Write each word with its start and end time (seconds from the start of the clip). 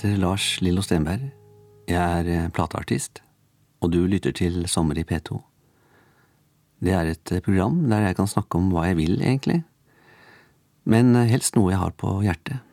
Heter 0.00 0.16
Lars 0.16 0.44
Lillo 0.64 0.80
Stenberg. 0.80 1.26
Jeg 1.84 2.00
er 2.00 2.28
eh, 2.32 2.44
plateartist, 2.56 3.18
og 3.84 3.90
du 3.92 3.98
lytter 4.08 4.32
til 4.32 4.62
Sommer 4.64 4.96
i 4.96 5.02
P2. 5.04 5.36
Det 6.80 6.94
er 6.96 7.10
et 7.10 7.32
eh, 7.36 7.42
program 7.44 7.82
der 7.90 8.06
jeg 8.06 8.16
kan 8.16 8.30
snakke 8.30 8.56
om 8.56 8.70
hva 8.72 8.86
jeg 8.88 8.96
vil, 8.96 9.18
egentlig, 9.20 9.58
men 10.88 11.12
eh, 11.20 11.28
helst 11.28 11.52
noe 11.58 11.74
jeg 11.74 11.82
har 11.82 11.92
på 12.00 12.14
hjertet. 12.24 12.64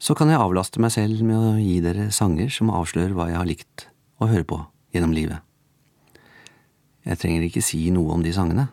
Så 0.00 0.16
kan 0.16 0.32
jeg 0.32 0.40
avlaste 0.40 0.80
meg 0.80 0.94
selv 0.94 1.20
med 1.20 1.36
å 1.36 1.52
gi 1.60 1.76
dere 1.84 2.08
sanger 2.08 2.48
som 2.48 2.72
avslører 2.72 3.12
hva 3.12 3.28
jeg 3.28 3.40
har 3.42 3.50
likt 3.52 3.86
å 4.24 4.30
høre 4.32 4.48
på 4.54 4.62
gjennom 4.96 5.12
livet. 5.12 5.44
Jeg 7.04 7.20
trenger 7.20 7.44
ikke 7.44 7.66
si 7.68 7.82
noe 7.92 8.16
om 8.16 8.24
de 8.24 8.32
sangene, 8.32 8.70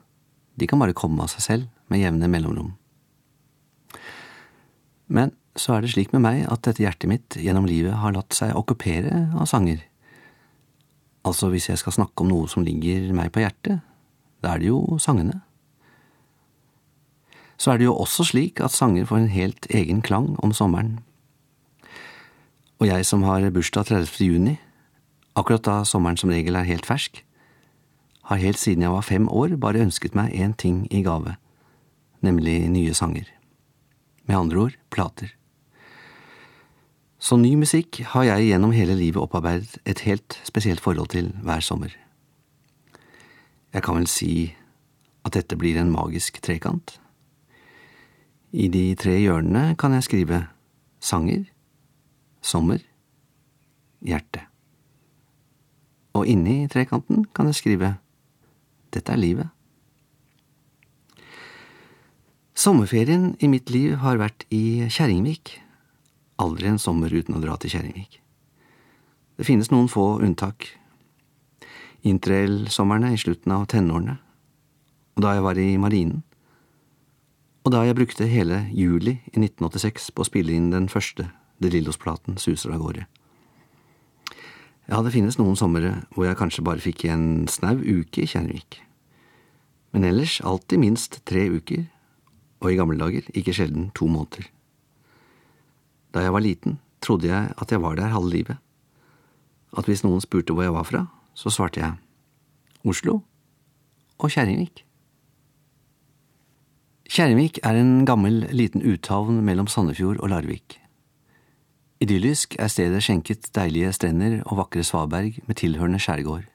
de 0.55 0.63
kan 0.63 0.79
bare 0.79 0.95
komme 0.95 1.27
av 1.27 1.35
seg 1.35 1.43
selv 1.49 1.91
med 1.91 2.05
jevne 2.05 2.31
mellomrom. 2.31 2.71
Men 5.11 5.35
så 5.59 5.75
er 5.75 5.83
det 5.83 5.91
slik 5.91 6.13
med 6.15 6.23
meg 6.23 6.43
at 6.47 6.63
dette 6.63 6.83
hjertet 6.83 7.09
mitt 7.11 7.35
gjennom 7.39 7.67
livet 7.67 7.97
har 7.99 8.13
latt 8.15 8.35
seg 8.35 8.55
okkupere 8.55 9.27
av 9.35 9.49
sanger. 9.49 9.81
Altså 11.27 11.51
hvis 11.51 11.67
jeg 11.69 11.81
skal 11.81 11.95
snakke 11.99 12.23
om 12.23 12.31
noe 12.31 12.49
som 12.49 12.63
ligger 12.65 13.11
meg 13.15 13.33
på 13.33 13.43
hjertet, 13.43 13.81
da 14.41 14.53
er 14.53 14.61
det 14.61 14.71
jo 14.71 14.97
sangene. 15.01 15.41
Så 17.61 17.73
er 17.73 17.81
det 17.81 17.85
jo 17.85 17.97
også 17.99 18.25
slik 18.31 18.61
at 18.63 18.73
sanger 18.73 19.05
får 19.05 19.19
en 19.19 19.33
helt 19.33 19.67
egen 19.69 20.01
klang 20.01 20.33
om 20.41 20.53
sommeren. 20.55 20.99
Og 22.81 22.87
jeg 22.89 23.05
som 23.05 23.21
har 23.27 23.45
bursdag 23.53 23.91
30. 23.91 24.15
juni, 24.25 24.55
akkurat 25.37 25.67
da 25.67 25.75
sommeren 25.85 26.17
som 26.17 26.31
regel 26.33 26.57
er 26.57 26.65
helt 26.65 26.87
fersk, 26.89 27.21
har 28.31 28.41
helt 28.41 28.57
siden 28.57 28.87
jeg 28.87 28.93
var 28.93 29.05
fem 29.05 29.27
år 29.29 29.53
bare 29.61 29.83
ønsket 29.83 30.17
meg 30.17 30.33
én 30.33 30.55
ting 30.57 30.87
i 30.89 31.03
gave, 31.05 31.35
nemlig 32.25 32.63
nye 32.71 32.95
sanger. 32.97 33.27
Med 34.25 34.39
andre 34.39 34.65
ord 34.65 34.79
plater. 34.89 35.35
Så 37.21 37.37
ny 37.37 37.51
musikk 37.53 37.99
har 38.15 38.25
jeg 38.25 38.47
gjennom 38.49 38.71
hele 38.73 38.95
livet 38.97 39.21
opparbeidet 39.21 39.77
et 39.85 40.01
helt 40.07 40.39
spesielt 40.41 40.81
forhold 40.81 41.11
til 41.13 41.29
hver 41.45 41.61
sommer. 41.61 41.93
Jeg 43.73 43.83
kan 43.85 43.99
vel 43.99 44.07
si 44.09 44.55
at 45.21 45.37
dette 45.37 45.55
blir 45.55 45.77
en 45.77 45.93
magisk 45.93 46.41
trekant. 46.41 46.97
I 48.51 48.67
de 48.73 48.95
tre 48.97 49.19
hjørnene 49.21 49.77
kan 49.77 49.93
jeg 49.93 50.07
skrive 50.09 50.41
sanger, 50.99 51.45
sommer, 52.41 52.81
hjerte. 54.01 54.41
Og 56.17 56.25
inni 56.27 56.65
trekanten 56.73 57.27
kan 57.37 57.45
jeg 57.45 57.61
skrive 57.61 57.95
dette 58.91 59.13
er 59.13 59.21
livet. 59.21 59.47
Sommerferien 62.57 63.35
i 63.39 63.47
mitt 63.47 63.69
liv 63.69 64.01
har 64.01 64.17
vært 64.17 64.49
i 64.49 64.89
Kjerringvik 64.89 65.61
aldri 66.41 66.69
en 66.71 66.81
sommer 66.81 67.13
uten 67.13 67.37
å 67.37 67.43
dra 67.43 67.57
til 67.61 67.73
Kjerringvik. 67.73 68.19
Det 69.37 69.47
finnes 69.47 69.71
noen 69.71 69.89
få 69.89 70.19
unntak. 70.21 70.67
Interrail-somrene 72.05 73.13
i 73.13 73.21
slutten 73.21 73.53
av 73.55 73.67
tenårene, 73.71 74.17
og 75.15 75.23
da 75.25 75.35
jeg 75.37 75.45
var 75.45 75.61
i 75.61 75.69
marinen, 75.81 76.23
og 77.61 77.75
da 77.75 77.83
jeg 77.85 77.97
brukte 77.97 78.25
hele 78.29 78.63
juli 78.73 79.19
i 79.29 79.37
1986 79.37 80.09
på 80.15 80.23
å 80.23 80.29
spille 80.29 80.53
inn 80.55 80.71
den 80.73 80.89
første 80.89 81.27
De 81.61 81.69
Lillos-platen 81.69 82.39
suser 82.41 82.73
av 82.73 82.81
gårde. 82.81 83.03
Ja, 84.89 85.01
det 85.05 85.13
finnes 85.13 85.37
noen 85.37 85.59
somre 85.59 85.91
hvor 86.15 86.25
jeg 86.25 86.39
kanskje 86.39 86.65
bare 86.65 86.81
fikk 86.81 87.05
en 87.05 87.45
snau 87.47 87.77
uke 87.77 88.23
i 88.23 88.29
Kjerringvik. 88.29 88.81
Men 89.93 90.07
ellers 90.07 90.39
alltid 90.41 90.81
minst 90.81 91.19
tre 91.27 91.45
uker, 91.51 91.85
og 92.61 92.71
i 92.71 92.79
gamle 92.79 92.97
dager 92.97 93.27
ikke 93.37 93.53
sjelden 93.53 93.91
to 93.97 94.09
måneder. 94.09 94.47
Da 96.11 96.23
jeg 96.25 96.33
var 96.33 96.43
liten, 96.43 96.79
trodde 97.01 97.27
jeg 97.27 97.53
at 97.57 97.71
jeg 97.71 97.81
var 97.81 97.95
der 97.95 98.13
halve 98.13 98.29
livet. 98.29 98.57
At 99.77 99.87
hvis 99.87 100.03
noen 100.03 100.21
spurte 100.21 100.53
hvor 100.53 100.67
jeg 100.67 100.75
var 100.75 100.87
fra, 100.87 101.05
så 101.33 101.49
svarte 101.49 101.79
jeg 101.79 101.95
Oslo 102.83 103.21
og 104.19 104.31
Kjerringvik. 104.33 104.83
Kjerringvik 107.11 107.59
er 107.67 107.75
en 107.75 108.05
gammel, 108.07 108.45
liten 108.55 108.83
uthavn 108.87 109.41
mellom 109.45 109.67
Sandefjord 109.67 110.21
og 110.23 110.31
Larvik. 110.31 110.77
Idyllisk 112.01 112.55
er 112.57 112.71
stedet 112.71 113.03
skjenket 113.05 113.51
deilige 113.53 113.91
strender 113.93 114.39
og 114.47 114.57
vakre 114.57 114.83
svaberg 114.85 115.37
med 115.45 115.59
tilhørende 115.59 115.99
skjærgård. 116.01 116.47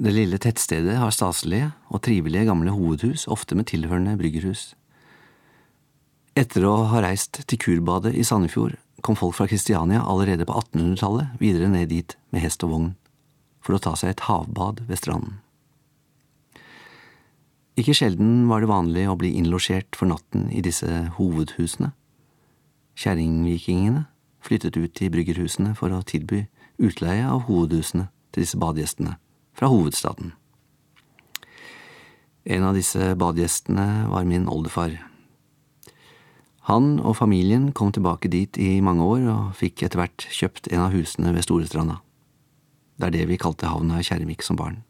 Det 0.00 0.12
lille 0.14 0.38
tettstedet 0.40 0.96
har 0.96 1.10
staselige 1.12 1.72
og 1.90 2.00
trivelige 2.06 2.46
gamle 2.48 2.72
hovedhus, 2.72 3.26
ofte 3.28 3.58
med 3.58 3.68
tilhørende 3.68 4.16
bryggerhus. 4.16 4.70
Etter 6.38 6.62
å 6.62 6.76
ha 6.92 7.02
reist 7.02 7.42
til 7.50 7.58
Kurbadet 7.58 8.14
i 8.14 8.22
Sandefjord 8.26 8.76
kom 9.02 9.16
folk 9.18 9.34
fra 9.34 9.48
Kristiania 9.50 10.04
allerede 10.06 10.46
på 10.46 10.54
1800-tallet 10.60 11.40
videre 11.40 11.70
ned 11.72 11.90
dit 11.90 12.14
med 12.30 12.44
hest 12.44 12.62
og 12.66 12.74
vogn, 12.74 12.90
for 13.64 13.74
å 13.74 13.82
ta 13.82 13.96
seg 13.98 14.12
et 14.12 14.26
havbad 14.28 14.84
ved 14.86 15.00
stranden. 15.00 15.40
Ikke 17.80 17.96
sjelden 17.96 18.46
var 18.50 18.60
det 18.60 18.70
vanlig 18.70 19.06
å 19.08 19.16
bli 19.18 19.32
innlosjert 19.40 19.96
for 19.96 20.10
natten 20.10 20.48
i 20.52 20.62
disse 20.62 20.86
hovedhusene. 21.16 21.94
Kjerringvikingene 23.00 24.04
flyttet 24.44 24.76
ut 24.76 24.94
til 24.96 25.10
bryggerhusene 25.14 25.74
for 25.78 25.92
å 25.94 26.02
tilby 26.06 26.44
utleie 26.80 27.24
av 27.26 27.46
hovedhusene 27.48 28.10
til 28.30 28.44
disse 28.44 28.60
badegjestene 28.60 29.16
fra 29.56 29.70
hovedstaden. 29.72 30.34
En 32.44 32.64
av 32.68 32.76
disse 32.76 33.14
badegjestene 33.20 33.86
var 34.12 34.28
min 34.28 34.48
oldefar. 34.48 34.94
Han 36.68 36.98
og 37.00 37.16
familien 37.16 37.70
kom 37.72 37.92
tilbake 37.92 38.28
dit 38.28 38.58
i 38.60 38.82
mange 38.84 39.04
år 39.06 39.24
og 39.32 39.56
fikk 39.56 39.86
etter 39.86 40.02
hvert 40.02 40.26
kjøpt 40.28 40.68
en 40.72 40.84
av 40.84 40.92
husene 40.92 41.32
ved 41.32 41.46
Storestranda. 41.46 42.00
Det 43.00 43.08
er 43.08 43.16
det 43.16 43.28
vi 43.30 43.40
kalte 43.40 43.70
havna 43.70 44.02
Kjermik 44.04 44.44
som 44.44 44.58
barn. 44.60 44.82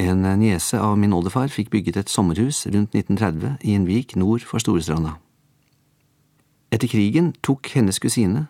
En 0.00 0.24
niese 0.40 0.80
av 0.80 0.96
min 0.98 1.12
oldefar 1.12 1.52
fikk 1.52 1.70
bygget 1.70 2.00
et 2.00 2.10
sommerhus 2.10 2.64
rundt 2.66 2.96
1930 2.96 3.60
i 3.68 3.76
en 3.76 3.86
vik 3.86 4.16
nord 4.18 4.42
for 4.48 4.62
Storestranda. 4.62 5.18
Etter 6.72 6.90
krigen 6.90 7.32
tok 7.44 7.68
hennes 7.74 7.98
kusine, 8.02 8.46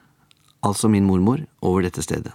altså 0.65 0.89
min 0.93 1.09
mormor, 1.09 1.43
over 1.61 1.85
dette 1.85 2.05
stedet. 2.05 2.33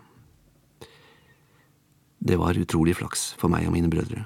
Det 2.25 2.37
var 2.41 2.57
utrolig 2.57 2.95
flaks 2.97 3.33
for 3.39 3.53
meg 3.53 3.67
og 3.69 3.75
mine 3.75 3.89
brødre. 3.89 4.25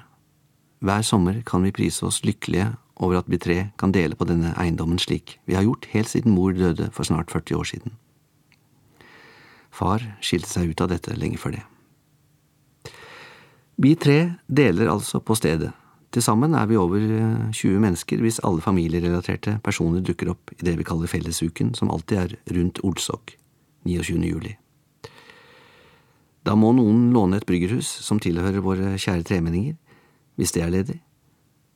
Hver 0.80 1.04
sommer 1.04 1.42
kan 1.44 1.62
vi 1.64 1.74
prise 1.76 2.06
oss 2.08 2.22
lykkelige 2.24 2.72
over 3.00 3.18
at 3.20 3.28
vi 3.32 3.40
tre 3.40 3.58
kan 3.80 3.92
dele 3.96 4.16
på 4.16 4.28
denne 4.28 4.52
eiendommen 4.60 5.00
slik 5.00 5.38
vi 5.48 5.56
har 5.56 5.64
gjort 5.66 5.88
helt 5.94 6.10
siden 6.12 6.36
mor 6.36 6.52
døde 6.56 6.90
for 6.92 7.08
snart 7.08 7.32
40 7.32 7.56
år 7.56 7.68
siden. 7.72 7.96
Far 9.70 10.04
skilte 10.20 10.50
seg 10.50 10.72
ut 10.72 10.80
av 10.84 10.90
dette 10.92 11.16
lenge 11.16 11.40
før 11.40 11.56
det. 11.56 11.64
Vi 13.80 13.94
tre 13.96 14.18
deler 14.46 14.90
altså 14.92 15.22
på 15.24 15.34
stedet. 15.38 15.70
Til 16.10 16.24
sammen 16.26 16.56
er 16.58 16.66
vi 16.66 16.76
over 16.76 17.00
20 17.54 17.78
mennesker 17.80 18.20
hvis 18.20 18.40
alle 18.44 18.60
familierelaterte 18.60 19.60
personer 19.64 20.02
dukker 20.04 20.32
opp 20.34 20.50
i 20.58 20.64
det 20.66 20.74
vi 20.76 20.84
kaller 20.84 21.08
fellesuken, 21.08 21.72
som 21.78 21.90
alltid 21.90 22.18
er 22.18 22.34
rundt 22.56 22.82
Olsok 22.84 23.36
29. 23.86 24.18
juli. 24.26 24.56
Da 26.44 26.56
må 26.58 26.72
noen 26.74 27.12
låne 27.14 27.38
et 27.38 27.46
bryggerhus 27.46 27.88
som 28.04 28.20
tilhører 28.20 28.64
våre 28.64 28.96
kjære 28.98 29.24
tremenninger, 29.28 29.76
hvis 30.36 30.52
det 30.56 30.64
er 30.64 30.74
ledig. 30.74 30.98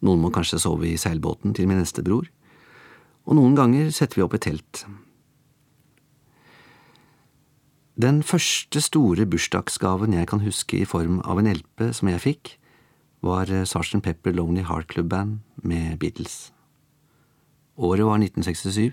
Noen 0.05 0.21
må 0.21 0.31
kanskje 0.33 0.61
sove 0.61 0.91
i 0.91 0.99
seilbåten 1.01 1.55
til 1.57 1.69
min 1.71 1.81
neste 1.81 2.05
bror, 2.05 2.29
og 3.25 3.39
noen 3.39 3.57
ganger 3.57 3.89
setter 3.95 4.21
vi 4.21 4.25
opp 4.27 4.37
et 4.37 4.45
telt. 4.45 4.85
Den 7.95 8.25
første 8.27 8.83
store 8.83 9.25
bursdagsgaven 9.31 10.17
jeg 10.17 10.29
kan 10.29 10.43
huske 10.43 10.81
i 10.83 10.89
form 10.89 11.21
av 11.25 11.39
en 11.41 11.49
LP 11.53 11.89
som 11.95 12.11
jeg 12.11 12.25
fikk, 12.25 12.57
var 13.25 13.49
Sgt. 13.49 14.03
Pepper 14.05 14.35
Lonely 14.35 14.67
Heart 14.67 14.91
Club 14.93 15.09
Band 15.09 15.39
med 15.63 15.97
Beatles. 16.03 16.53
Året 17.77 18.05
var 18.05 18.19
1967, 18.21 18.93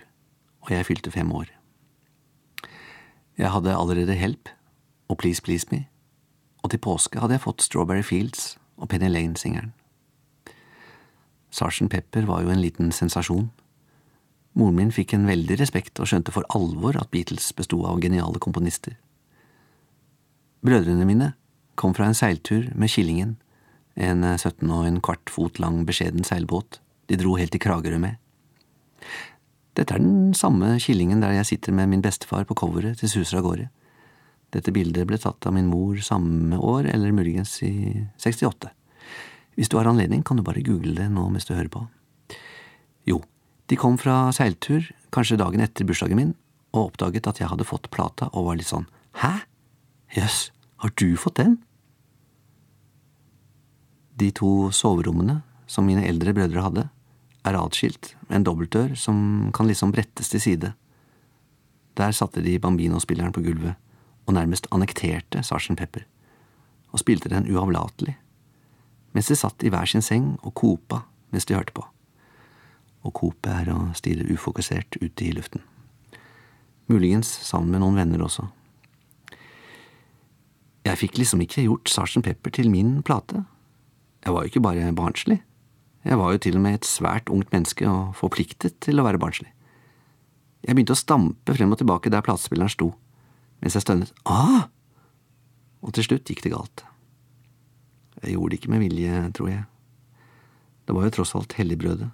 og 0.62 0.72
jeg 0.72 0.86
fylte 0.86 1.12
fem 1.12 1.31
år. 1.31 1.50
Jeg 3.38 3.52
hadde 3.52 3.75
allerede 3.75 4.16
Help 4.16 4.50
og 5.10 5.18
Please 5.18 5.42
Please 5.42 5.68
Me, 5.72 5.88
og 6.63 6.72
til 6.72 6.80
påske 6.80 7.19
hadde 7.19 7.36
jeg 7.36 7.44
fått 7.44 7.66
Strawberry 7.66 8.06
Fields 8.06 8.56
og 8.78 8.90
Penny 8.90 9.10
Lane-singeren. 9.10 9.74
Sergeant 11.51 11.92
Pepper 11.92 12.25
var 12.30 12.45
jo 12.45 12.51
en 12.53 12.62
liten 12.63 12.92
sensasjon. 12.95 13.50
Moren 14.57 14.77
min 14.77 14.92
fikk 14.95 15.13
en 15.15 15.27
veldig 15.30 15.57
respekt 15.59 16.00
og 16.00 16.09
skjønte 16.12 16.33
for 16.36 16.48
alvor 16.56 16.98
at 17.00 17.12
Beatles 17.12 17.51
besto 17.56 17.83
av 17.88 18.01
geniale 18.03 18.39
komponister. 18.44 18.98
Brødrene 20.62 21.07
mine 21.07 21.31
kom 21.80 21.95
fra 21.98 22.07
en 22.07 22.18
seiltur 22.18 22.68
med 22.75 22.92
Killingen, 22.92 23.38
en 23.95 24.24
17 24.24 24.69
og 24.71 24.86
en 24.88 25.00
kvart 25.03 25.31
fot 25.31 25.59
lang 25.59 25.81
beskjeden 25.88 26.24
seilbåt 26.27 26.80
de 27.12 27.18
dro 27.19 27.36
helt 27.39 27.51
til 27.51 27.63
Kragerø 27.63 28.00
med. 28.00 28.19
Dette 29.75 29.95
er 29.95 30.03
den 30.03 30.33
samme 30.38 30.77
Killingen 30.83 31.24
der 31.24 31.36
jeg 31.36 31.50
sitter 31.53 31.75
med 31.75 31.89
min 31.92 32.03
bestefar 32.03 32.45
på 32.48 32.56
coveret 32.59 33.00
til 33.00 33.12
Suser 33.12 33.39
av 33.39 33.48
gårde. 33.48 33.69
Dette 34.51 34.74
bildet 34.75 35.07
ble 35.07 35.19
tatt 35.19 35.48
av 35.48 35.56
min 35.56 35.69
mor 35.71 36.00
samme 36.03 36.59
år, 36.59 36.89
eller 36.92 37.15
muligens 37.15 37.56
i 37.63 38.03
68. 38.19 38.71
Hvis 39.56 39.69
du 39.69 39.77
har 39.77 39.89
anledning, 39.89 40.24
kan 40.24 40.38
du 40.38 40.44
bare 40.44 40.63
google 40.63 40.95
det 40.95 41.09
nå 41.12 41.27
mens 41.30 41.48
du 41.48 41.53
hører 41.56 41.71
på. 41.71 41.86
Jo, 43.07 43.21
De 43.71 43.77
kom 43.80 43.95
fra 43.95 44.33
seiltur, 44.36 44.83
kanskje 45.15 45.38
dagen 45.39 45.62
etter 45.63 45.88
bursdagen 45.88 46.19
min, 46.19 46.33
og 46.75 46.89
oppdaget 46.89 47.27
at 47.30 47.38
jeg 47.39 47.48
hadde 47.48 47.63
fått 47.63 47.88
plata 47.92 48.27
og 48.33 48.50
var 48.50 48.57
litt 48.59 48.68
sånn 48.68 48.83
Hæ? 49.21 49.45
Jøss, 50.12 50.39
yes, 50.51 50.51
har 50.83 50.92
du 51.00 51.15
fått 51.15 51.39
den? 51.39 51.53
De 54.19 54.27
to 54.36 54.71
soverommene 54.75 55.38
som 55.71 55.88
mine 55.88 56.03
eldre 56.03 56.33
brødre 56.36 56.65
hadde, 56.65 56.83
er 57.48 57.57
atskilt 57.57 58.12
med 58.27 58.42
en 58.42 58.48
dobbeltdør 58.50 58.92
som 59.00 59.51
kan 59.56 59.69
liksom 59.71 59.94
brettes 59.95 60.30
til 60.30 60.44
side. 60.44 60.74
Der 61.98 62.12
satte 62.12 62.44
de 62.44 62.57
Bambino-spilleren 62.59 63.33
på 63.33 63.44
gulvet 63.45 63.80
og 64.27 64.36
nærmest 64.36 64.68
annekterte 64.71 65.42
Sarsen 65.44 65.80
Pepper, 65.80 66.03
og 66.92 67.01
spilte 67.01 67.31
den 67.31 67.48
uavlatelig, 67.50 68.18
mens 69.16 69.28
de 69.31 69.38
satt 69.38 69.63
i 69.63 69.72
hver 69.72 69.90
sin 69.90 70.04
seng 70.06 70.36
og 70.42 70.56
kopa 70.58 71.04
mens 71.31 71.48
de 71.48 71.56
hørte 71.56 71.75
på. 71.75 71.84
Og 73.08 73.13
kope 73.18 73.52
er 73.52 73.72
å 73.74 73.92
stirre 73.98 74.28
ufokusert 74.30 75.00
ute 75.02 75.25
i 75.25 75.31
luften. 75.36 75.63
Muligens 76.92 77.30
sammen 77.46 77.72
med 77.74 77.84
noen 77.84 78.02
venner 78.02 78.25
også. 78.25 78.50
Jeg 80.86 80.98
fikk 80.98 81.22
liksom 81.22 81.44
ikke 81.46 81.63
gjort 81.68 81.92
Sarsen 81.94 82.25
Pepper 82.25 82.54
til 82.54 82.69
min 82.74 83.00
plate. 83.06 83.44
Jeg 84.25 84.34
var 84.34 84.44
jo 84.44 84.52
ikke 84.52 84.66
bare 84.66 84.92
barnslig. 84.98 85.40
Jeg 86.02 86.18
var 86.18 86.34
jo 86.34 86.42
til 86.42 86.58
og 86.58 86.63
med 86.66 86.80
et 86.80 86.90
svært 86.90 87.30
ungt 87.30 87.52
menneske 87.54 87.86
og 87.86 88.16
forpliktet 88.18 88.80
til 88.81 89.00
å 89.00 89.06
være 89.06 89.22
barnslig. 89.22 89.52
Jeg 90.66 90.75
begynte 90.75 90.98
å 90.98 91.00
stampe 91.00 91.56
frem 91.58 91.74
og 91.74 91.80
tilbake 91.81 92.12
der 92.13 92.25
platespilleren 92.25 92.69
sto, 92.69 92.92
mens 93.62 93.78
jeg 93.78 93.86
stønnet 93.86 94.13
ah! 94.30 94.69
Og 95.81 95.94
til 95.98 96.06
slutt 96.06 96.30
gikk 96.30 96.44
det 96.46 96.54
galt. 96.54 96.84
Jeg 98.21 98.35
gjorde 98.35 98.53
det 98.53 98.59
ikke 98.59 98.73
med 98.73 98.83
vilje, 98.83 99.21
tror 99.38 99.50
jeg. 99.50 99.63
Det 100.85 100.95
var 100.97 101.07
jo 101.07 101.13
tross 101.15 101.33
alt 101.38 101.56
helligbrødet. 101.57 102.09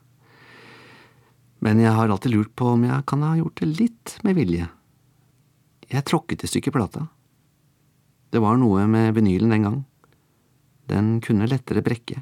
Men 1.65 1.81
jeg 1.81 1.94
har 1.98 2.09
alltid 2.09 2.36
lurt 2.36 2.54
på 2.56 2.74
om 2.75 2.86
jeg 2.86 3.06
kan 3.09 3.25
ha 3.25 3.33
gjort 3.39 3.59
det 3.59 3.69
litt 3.80 4.15
med 4.24 4.38
vilje. 4.38 4.69
Jeg 5.88 6.06
tråkket 6.06 6.45
i 6.45 6.51
stykker 6.51 6.75
plata. 6.75 7.07
Det 8.31 8.42
var 8.44 8.59
noe 8.59 8.86
med 8.92 9.15
vinylen 9.18 9.54
den 9.56 9.68
gang. 9.68 9.77
Den 10.88 11.18
kunne 11.24 11.50
lettere 11.50 11.83
brekke 11.83 12.21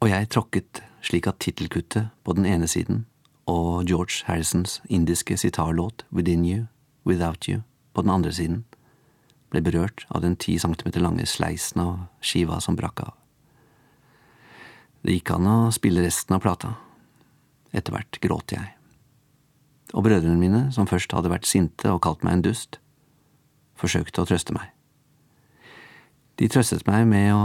og 0.00 0.08
jeg 0.08 0.28
tråkket 0.32 0.80
slik 1.04 1.26
at 1.28 1.40
tittelkuttet 1.44 2.08
på 2.24 2.32
den 2.36 2.46
ene 2.48 2.68
siden 2.68 3.04
og 3.50 3.84
George 3.88 4.24
Harrisons 4.24 4.80
indiske 4.88 5.36
sitarlåt 5.36 6.06
Within 6.12 6.44
You, 6.44 6.66
Without 7.06 7.44
You 7.48 7.62
på 7.92 8.02
den 8.02 8.10
andre 8.10 8.32
siden 8.32 8.64
ble 9.50 9.62
berørt 9.66 10.06
av 10.08 10.22
den 10.24 10.36
ti 10.38 10.56
centimeter 10.62 11.02
lange 11.02 11.26
sleisen 11.26 11.82
av 11.82 11.96
skiva 12.22 12.60
som 12.62 12.78
brakk 12.78 13.02
av. 13.06 13.14
Det 15.02 15.16
gikk 15.16 15.32
an 15.34 15.48
å 15.48 15.56
spille 15.72 16.04
resten 16.04 16.36
av 16.36 16.42
plata. 16.44 16.74
Etter 17.72 17.94
hvert 17.94 18.18
gråt 18.22 18.52
jeg. 18.54 18.74
Og 19.94 20.04
brødrene 20.06 20.38
mine, 20.38 20.62
som 20.74 20.86
først 20.86 21.12
hadde 21.16 21.32
vært 21.32 21.48
sinte 21.48 21.90
og 21.90 22.02
kalt 22.04 22.22
meg 22.26 22.38
en 22.38 22.44
dust, 22.50 22.78
forsøkte 23.80 24.22
å 24.22 24.28
trøste 24.28 24.54
meg. 24.54 24.68
De 26.38 26.48
trøstet 26.48 26.86
meg 26.86 27.06
med 27.08 27.32
å 27.34 27.44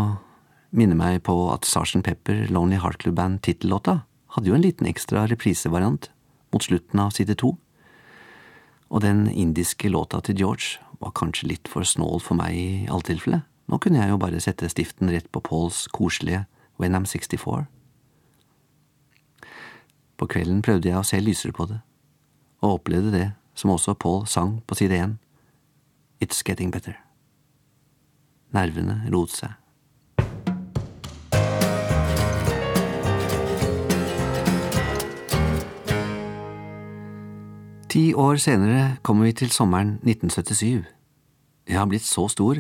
minne 0.76 0.98
meg 1.00 1.22
på 1.26 1.34
at 1.54 1.68
Sarsen 1.68 2.04
Pepper 2.04 2.46
Lonely 2.52 2.78
Heart 2.84 3.02
Club 3.04 3.18
Band-tittellåta 3.18 4.02
hadde 4.36 4.52
jo 4.52 4.58
en 4.58 4.66
liten 4.66 4.88
ekstra 4.90 5.26
reprisevariant 5.32 6.10
mot 6.54 6.64
slutten 6.64 7.02
av 7.02 7.14
side 7.16 7.38
to, 7.40 7.56
og 8.92 9.02
den 9.02 9.26
indiske 9.32 9.90
låta 9.90 10.22
til 10.24 10.38
George 10.44 10.85
var 11.00 11.14
kanskje 11.18 11.50
litt 11.52 11.70
for 11.72 11.88
snål 11.88 12.22
for 12.24 12.38
meg 12.40 12.56
i 12.56 12.68
alle 12.90 13.06
tilfelle. 13.06 13.42
Nå 13.66 13.80
kunne 13.82 14.02
jeg 14.02 14.12
jo 14.12 14.20
bare 14.22 14.42
sette 14.44 14.70
stiften 14.70 15.10
rett 15.10 15.32
på 15.34 15.42
Pauls 15.42 15.86
koselige 15.94 16.46
When 16.78 16.96
I'm 16.96 17.08
64. 17.10 17.66
På 20.16 20.28
kvelden 20.32 20.62
prøvde 20.64 20.92
jeg 20.92 21.00
å 21.00 21.08
se 21.08 21.20
lysere 21.20 21.56
på 21.56 21.68
det, 21.68 21.82
og 22.64 22.80
opplevde 22.80 23.12
det 23.12 23.28
som 23.56 23.74
også 23.74 23.96
Paul 24.00 24.24
sang 24.28 24.60
på 24.68 24.78
side 24.80 24.96
én, 24.96 25.18
It's 26.24 26.44
Getting 26.46 26.72
Better. 26.72 26.96
Nervene 28.56 29.02
roet 29.12 29.34
seg. 29.36 29.56
Ti 37.96 38.10
år 38.12 38.36
senere 38.44 38.98
kommer 39.08 39.24
vi 39.24 39.38
til 39.40 39.54
sommeren 39.56 39.94
1977. 40.04 40.82
Jeg 41.64 41.78
har 41.80 41.86
blitt 41.88 42.04
så 42.04 42.26
stor 42.28 42.58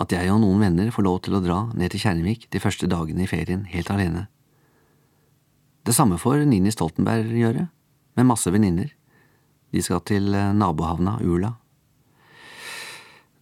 at 0.00 0.12
jeg 0.16 0.30
og 0.32 0.38
noen 0.40 0.62
venner 0.62 0.88
får 0.94 1.04
lov 1.04 1.18
til 1.26 1.36
å 1.36 1.40
dra 1.44 1.58
ned 1.76 1.92
til 1.92 2.00
Kjernevik 2.00 2.46
de 2.48 2.62
første 2.64 2.88
dagene 2.88 3.26
i 3.26 3.28
ferien 3.28 3.66
helt 3.68 3.90
alene. 3.92 4.22
Det 5.84 5.92
samme 5.92 6.16
får 6.16 6.46
Nini 6.48 6.72
Stoltenberg 6.72 7.34
gjøre, 7.36 7.66
med 8.16 8.28
masse 8.30 8.48
venninner. 8.54 8.88
De 9.68 9.84
skal 9.84 10.00
til 10.08 10.32
eh, 10.32 10.56
nabohavna 10.56 11.18
Ula. 11.20 11.52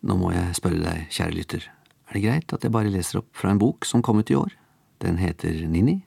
Nå 0.03 0.19
må 0.19 0.35
jeg 0.35 0.59
spørre 0.59 0.83
deg, 0.83 1.07
kjære 1.07 1.37
lytter, 1.39 1.71
er 2.11 2.19
det 2.19 2.25
greit 2.27 2.57
at 2.59 2.67
jeg 2.67 2.75
bare 2.75 2.91
leser 2.91 3.23
opp 3.23 3.31
fra 3.31 3.55
en 3.55 3.63
bok 3.63 3.87
som 3.87 4.03
kom 4.03 4.19
ut 4.19 4.35
i 4.35 4.41
år? 4.43 4.59
Den 5.07 5.23
heter 5.23 5.55
Nini, 5.71 6.01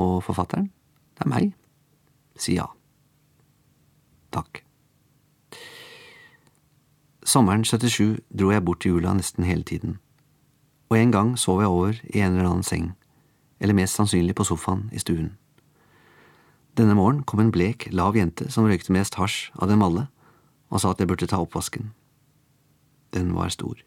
og 0.00 0.22
forfatteren, 0.24 0.72
det 1.20 1.28
er 1.28 1.34
meg. 1.36 1.54
Si 2.40 2.56
ja. 2.56 2.70
Takk. 4.34 4.62
Sommeren 7.28 7.64
77 7.64 8.20
dro 8.32 8.52
jeg 8.52 8.64
bort 8.64 8.80
til 8.80 8.96
jula 8.96 9.12
nesten 9.16 9.44
hele 9.44 9.64
tiden, 9.64 9.98
og 10.88 10.96
en 10.96 11.12
gang 11.12 11.34
sov 11.36 11.60
jeg 11.60 11.68
over 11.68 11.98
i 12.08 12.22
en 12.22 12.36
eller 12.36 12.48
annen 12.48 12.64
seng, 12.64 12.92
eller 13.60 13.76
mest 13.76 13.98
sannsynlig 13.98 14.36
på 14.38 14.46
sofaen 14.48 14.86
i 14.96 15.02
stuen. 15.02 15.34
Denne 16.78 16.94
morgen 16.94 17.24
kom 17.26 17.42
en 17.42 17.52
blek, 17.52 17.88
lav 17.92 18.16
jente 18.16 18.46
som 18.54 18.68
røykte 18.68 18.94
mest 18.94 19.18
hasj 19.18 19.50
av 19.58 19.68
dem 19.68 19.82
alle, 19.82 20.06
og 20.70 20.80
sa 20.80 20.92
at 20.92 21.00
jeg 21.02 21.10
burde 21.10 21.28
ta 21.28 21.40
oppvasken. 21.42 21.90
Den 23.16 23.32
var 23.34 23.50
stor. 23.52 23.80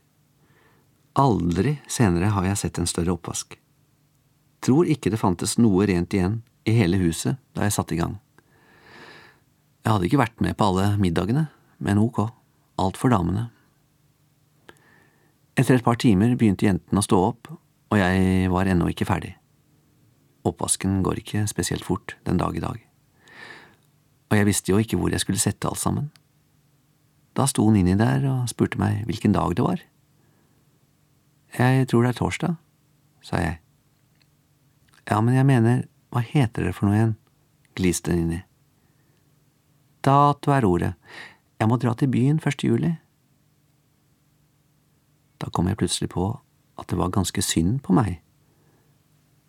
Aldri 1.18 1.78
senere 1.90 2.34
har 2.36 2.46
jeg 2.50 2.60
sett 2.62 2.80
en 2.82 2.90
større 2.90 3.16
oppvask. 3.16 3.58
Tror 4.62 4.90
ikke 4.90 5.12
det 5.14 5.22
fantes 5.22 5.58
noe 5.58 5.88
rent 5.90 6.14
igjen 6.14 6.42
i 6.68 6.76
hele 6.78 7.00
huset 7.02 7.40
da 7.56 7.66
jeg 7.66 7.76
satte 7.78 7.96
i 7.96 8.02
gang. 8.02 8.20
Jeg 9.82 9.96
hadde 9.96 10.08
ikke 10.08 10.22
vært 10.22 10.44
med 10.44 10.58
på 10.58 10.68
alle 10.70 10.92
middagene, 11.02 11.48
men 11.82 12.00
ok, 12.02 12.28
alt 12.82 13.00
for 13.02 13.14
damene. 13.14 13.48
Etter 15.58 15.78
et 15.78 15.86
par 15.86 15.98
timer 16.00 16.36
begynte 16.38 16.68
jentene 16.68 17.02
å 17.02 17.06
stå 17.06 17.20
opp, 17.32 17.50
og 17.92 18.00
jeg 18.00 18.50
var 18.54 18.70
ennå 18.70 18.88
ikke 18.92 19.08
ferdig. 19.10 19.34
Oppvasken 20.48 21.02
går 21.06 21.22
ikke 21.22 21.46
spesielt 21.50 21.86
fort 21.86 22.16
den 22.26 22.40
dag 22.42 22.56
i 22.58 22.64
dag. 22.64 22.78
Og 24.32 24.38
jeg 24.38 24.48
visste 24.48 24.72
jo 24.72 24.80
ikke 24.82 24.98
hvor 24.98 25.12
jeg 25.12 25.22
skulle 25.22 25.42
sette 25.42 25.68
alt 25.68 25.82
sammen. 25.82 26.12
Da 27.38 27.48
sto 27.50 27.66
Nini 27.72 27.98
der 28.00 28.24
og 28.30 28.50
spurte 28.52 28.80
meg 28.82 29.04
hvilken 29.10 29.36
dag 29.36 29.56
det 29.58 29.66
var. 29.66 29.82
Jeg 31.58 31.88
tror 31.92 32.06
det 32.06 32.14
er 32.14 32.20
torsdag, 32.20 32.56
sa 33.26 33.42
jeg. 33.42 33.58
Ja, 35.10 35.20
men 35.20 35.36
jeg 35.36 35.48
mener, 35.50 35.84
hva 36.14 36.24
heter 36.24 36.70
det 36.70 36.78
for 36.78 36.88
noe 36.88 37.00
igjen? 37.00 37.18
gliste 37.76 38.14
Nini. 38.16 38.42
Dato 40.02 40.50
er 40.52 40.66
ordet. 40.66 40.94
Jeg 41.62 41.70
må 41.70 41.78
dra 41.78 41.94
til 41.94 42.10
byen 42.10 42.40
1. 42.42 42.64
juli. 42.66 42.96
Da 45.38 45.50
kom 45.54 45.68
jeg 45.70 45.78
plutselig 45.78 46.10
på 46.14 46.26
at 46.82 46.90
det 46.90 46.98
var 46.98 47.14
ganske 47.14 47.42
synd 47.46 47.84
på 47.86 47.94
meg. 47.94 48.18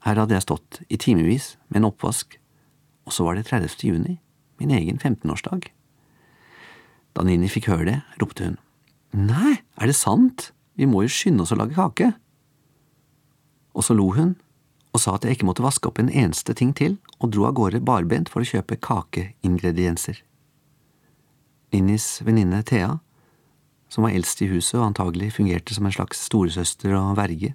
Her 0.04 0.18
hadde 0.20 0.36
jeg 0.36 0.44
stått 0.44 0.82
i 0.92 0.98
timevis 1.00 1.54
med 1.70 1.80
en 1.80 1.88
oppvask, 1.88 2.36
og 3.06 3.14
så 3.16 3.24
var 3.24 3.38
det 3.38 3.46
30. 3.48 3.78
juni, 3.86 4.18
min 4.60 4.74
egen 4.76 4.98
15-årsdag. 4.98 5.70
Da 7.16 7.24
Nini 7.24 7.48
fikk 7.48 7.70
høre 7.72 7.88
det, 7.88 7.98
ropte 8.20 8.50
hun. 8.50 8.58
Nei, 9.16 9.62
er 9.80 9.88
det 9.88 9.96
sant? 9.96 10.50
Vi 10.76 10.88
må 10.88 11.04
jo 11.04 11.12
skynde 11.12 11.46
oss 11.46 11.52
å 11.54 11.60
lage 11.60 11.76
kake. 11.76 12.10
Og 13.72 13.86
så 13.86 13.96
lo 13.96 14.10
hun 14.12 14.34
og 14.92 15.00
sa 15.00 15.14
at 15.16 15.24
jeg 15.24 15.38
ikke 15.38 15.46
måtte 15.48 15.64
vaske 15.64 15.88
opp 15.88 16.02
en 16.02 16.10
eneste 16.12 16.52
ting 16.52 16.74
til, 16.76 16.98
og 17.16 17.30
dro 17.32 17.46
av 17.48 17.54
gårde 17.56 17.80
barbent 17.80 18.28
for 18.28 18.44
å 18.44 18.48
kjøpe 18.48 18.76
kakeingredienser. 18.76 20.18
Ninnis 21.72 22.20
venninne 22.22 22.62
Thea, 22.62 22.98
som 23.88 24.04
var 24.04 24.12
eldst 24.12 24.42
i 24.44 24.48
huset 24.50 24.78
og 24.78 24.90
antagelig 24.90 25.32
fungerte 25.38 25.74
som 25.74 25.86
en 25.88 25.94
slags 25.94 26.20
storesøster 26.26 26.92
og 26.96 27.16
verge, 27.16 27.54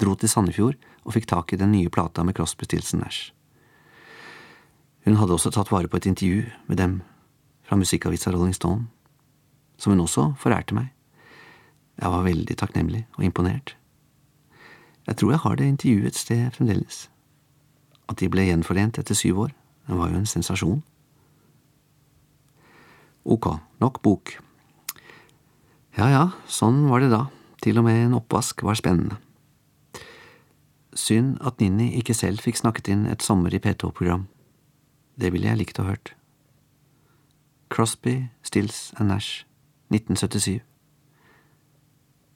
dro 0.00 0.14
til 0.16 0.28
Sandefjord 0.28 0.76
og 1.04 1.14
fikk 1.16 1.28
tak 1.30 1.52
i 1.52 1.58
den 1.60 1.72
nye 1.72 1.92
plata 1.92 2.24
med 2.24 2.36
Crosby, 2.36 2.64
Stilson 2.68 3.00
Nash. 3.00 3.32
Hun 5.06 5.16
hadde 5.16 5.36
også 5.36 5.52
tatt 5.54 5.70
vare 5.72 5.88
på 5.88 6.00
et 6.00 6.08
intervju 6.10 6.44
med 6.66 6.80
dem 6.80 7.00
fra 7.64 7.78
musikkavisa 7.78 8.32
Rolling 8.34 8.54
Stone, 8.54 8.88
som 9.78 9.92
hun 9.92 10.02
også 10.04 10.32
forærte 10.40 10.74
meg. 10.74 10.90
Jeg 11.96 12.12
var 12.12 12.26
veldig 12.26 12.56
takknemlig 12.58 13.06
og 13.16 13.24
imponert. 13.24 13.76
Jeg 15.06 15.16
tror 15.16 15.30
jeg 15.30 15.44
har 15.44 15.56
det 15.56 15.68
intervjuet 15.70 16.06
et 16.06 16.18
sted 16.18 16.50
fremdeles. 16.52 17.06
At 18.08 18.18
de 18.20 18.28
ble 18.28 18.48
gjenforent 18.48 18.98
etter 18.98 19.14
syv 19.14 19.46
år, 19.46 19.54
var 19.86 20.10
jo 20.10 20.18
en 20.18 20.26
sensasjon. 20.26 20.82
Ok, 23.26 23.48
nok 23.82 24.02
bok. 24.06 24.36
Ja 25.98 26.06
ja, 26.12 26.24
sånn 26.46 26.84
var 26.86 27.02
det 27.02 27.08
da, 27.10 27.24
til 27.64 27.80
og 27.80 27.86
med 27.88 28.04
en 28.04 28.14
oppvask 28.20 28.62
var 28.62 28.78
spennende. 28.78 29.18
Synd 30.96 31.40
at 31.42 31.58
Ninni 31.58 31.88
ikke 31.98 32.14
selv 32.14 32.44
fikk 32.44 32.60
snakket 32.60 32.92
inn 32.94 33.02
et 33.10 33.26
sommer 33.26 33.50
i 33.50 33.58
P2-program. 33.60 34.28
Det 35.18 35.32
ville 35.34 35.50
jeg 35.50 35.58
likt 35.58 35.82
å 35.82 35.88
hørt. 35.88 36.14
Crosby, 37.72 38.28
Stills 38.46 38.92
and 38.94 39.10
Nash, 39.10 39.42
1977. 39.90 40.62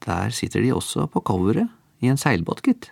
Der 0.08 0.34
sitter 0.34 0.64
de 0.64 0.74
også 0.74 1.06
på 1.06 1.22
coveret 1.22 1.70
i 2.02 2.10
en 2.10 2.18
seilbåt, 2.18 2.64
gitt. 2.66 2.90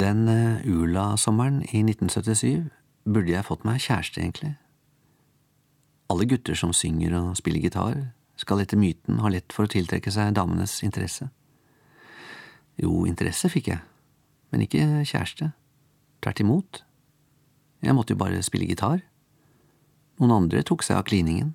Den 0.00 0.28
uh, 0.28 0.66
Ula-sommeren 0.66 1.62
i 1.62 1.80
1977 1.80 2.68
burde 3.08 3.32
jeg 3.32 3.46
fått 3.46 3.62
meg 3.64 3.80
kjæreste, 3.80 4.20
egentlig. 4.20 4.50
Alle 6.12 6.26
gutter 6.28 6.58
som 6.58 6.74
synger 6.76 7.14
og 7.16 7.36
spiller 7.38 7.64
gitar, 7.64 7.94
skal 8.36 8.60
etter 8.60 8.76
myten 8.76 9.22
ha 9.24 9.30
lett 9.32 9.54
for 9.56 9.64
å 9.64 9.72
tiltrekke 9.72 10.12
seg 10.12 10.34
damenes 10.36 10.82
interesse. 10.84 11.30
Jo, 12.76 13.06
interesse 13.08 13.48
fikk 13.48 13.70
jeg, 13.72 13.80
men 14.52 14.66
ikke 14.66 14.84
kjæreste. 15.08 15.48
Tvert 16.20 16.44
imot. 16.44 16.82
Jeg 17.80 17.96
måtte 17.96 18.12
jo 18.12 18.20
bare 18.20 18.44
spille 18.44 18.68
gitar. 18.68 19.00
Noen 20.20 20.36
andre 20.42 20.60
tok 20.66 20.84
seg 20.84 21.00
av 21.00 21.08
kliningen. 21.08 21.54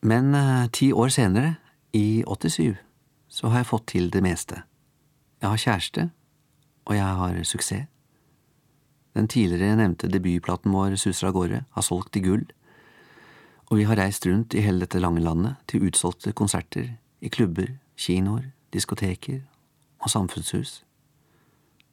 Men 0.00 0.32
uh, 0.32 0.64
ti 0.72 0.94
år 0.96 1.12
senere, 1.12 1.58
i 1.92 2.22
87, 2.24 2.78
så 3.28 3.52
har 3.52 3.64
jeg 3.64 3.72
fått 3.74 3.88
til 3.92 4.12
det 4.14 4.24
meste. 4.24 4.62
Jeg 5.40 5.48
har 5.48 5.56
kjæreste, 5.56 6.10
og 6.84 6.94
jeg 6.96 7.16
har 7.16 7.44
suksess. 7.48 7.86
Den 9.16 9.28
tidligere 9.28 9.76
nevnte 9.76 10.10
debutplaten 10.12 10.70
vår 10.70 10.98
suser 11.00 11.30
av 11.30 11.34
gårde, 11.34 11.62
har 11.64 11.82
solgt 11.82 12.18
i 12.20 12.22
gull, 12.22 12.44
og 13.70 13.78
vi 13.78 13.86
har 13.88 13.96
reist 13.96 14.26
rundt 14.28 14.54
i 14.54 14.60
hele 14.60 14.84
dette 14.84 15.00
lange 15.00 15.22
landet 15.24 15.56
til 15.70 15.88
utsolgte 15.88 16.34
konserter 16.36 16.92
i 17.24 17.32
klubber, 17.32 17.72
kinoer, 17.96 18.50
diskoteker 18.74 19.40
og 20.00 20.12
samfunnshus. 20.12 20.82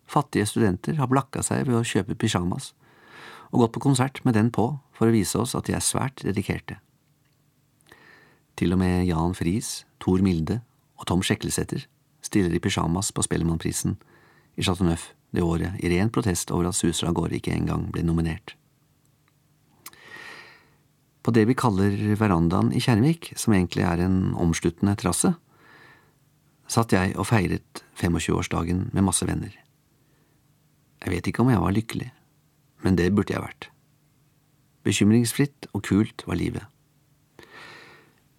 Fattige 0.07 0.45
studenter 0.45 0.99
har 0.99 1.07
blakka 1.07 1.41
seg 1.43 1.65
ved 1.67 1.79
å 1.79 1.87
kjøpe 1.87 2.19
pysjamas 2.19 2.73
og 3.51 3.63
gått 3.63 3.77
på 3.77 3.85
konsert 3.87 4.23
med 4.27 4.35
den 4.35 4.51
på 4.51 4.73
for 4.91 5.07
å 5.07 5.15
vise 5.15 5.39
oss 5.39 5.55
at 5.55 5.69
de 5.69 5.75
er 5.77 5.83
svært 5.83 6.23
dedikerte. 6.27 6.81
Til 8.59 8.73
og 8.75 8.81
med 8.81 9.05
Jan 9.07 9.35
Friis, 9.37 9.85
Tor 10.03 10.19
Milde 10.25 10.61
og 10.97 11.07
Tom 11.07 11.23
Sjeklesæter 11.23 11.87
stiller 12.27 12.53
i 12.53 12.61
pysjamas 12.63 13.13
på 13.15 13.25
Spellemannprisen 13.25 13.97
i 14.57 14.65
Chateauneuf 14.65 15.11
det 15.35 15.43
året, 15.43 15.75
i 15.83 15.89
ren 15.91 16.11
protest 16.13 16.51
over 16.55 16.69
at 16.69 16.77
Suser 16.77 17.09
av 17.09 17.17
gårde 17.17 17.37
ikke 17.39 17.55
engang 17.55 17.89
ble 17.91 18.03
nominert. 18.05 18.55
På 21.23 21.33
det 21.35 21.43
vi 21.49 21.57
kaller 21.59 21.91
verandaen 22.15 22.71
i 22.71 22.79
Kjermik, 22.79 23.33
som 23.35 23.51
egentlig 23.51 23.83
er 23.83 24.05
en 24.05 24.31
omsluttende 24.39 24.95
trasse, 24.99 25.33
satt 26.71 26.95
jeg 26.95 27.15
og 27.19 27.27
feiret 27.27 27.83
25-årsdagen 27.99 28.87
med 28.95 29.03
masse 29.07 29.27
venner. 29.27 29.51
Jeg 31.03 31.13
vet 31.13 31.27
ikke 31.27 31.43
om 31.43 31.51
jeg 31.51 31.63
var 31.63 31.75
lykkelig, 31.75 32.07
men 32.87 32.95
det 32.99 33.11
burde 33.15 33.35
jeg 33.35 33.43
vært. 33.43 33.69
Bekymringsfritt 34.87 35.67
og 35.73 35.83
kult 35.83 36.23
var 36.27 36.39
livet. 36.39 36.63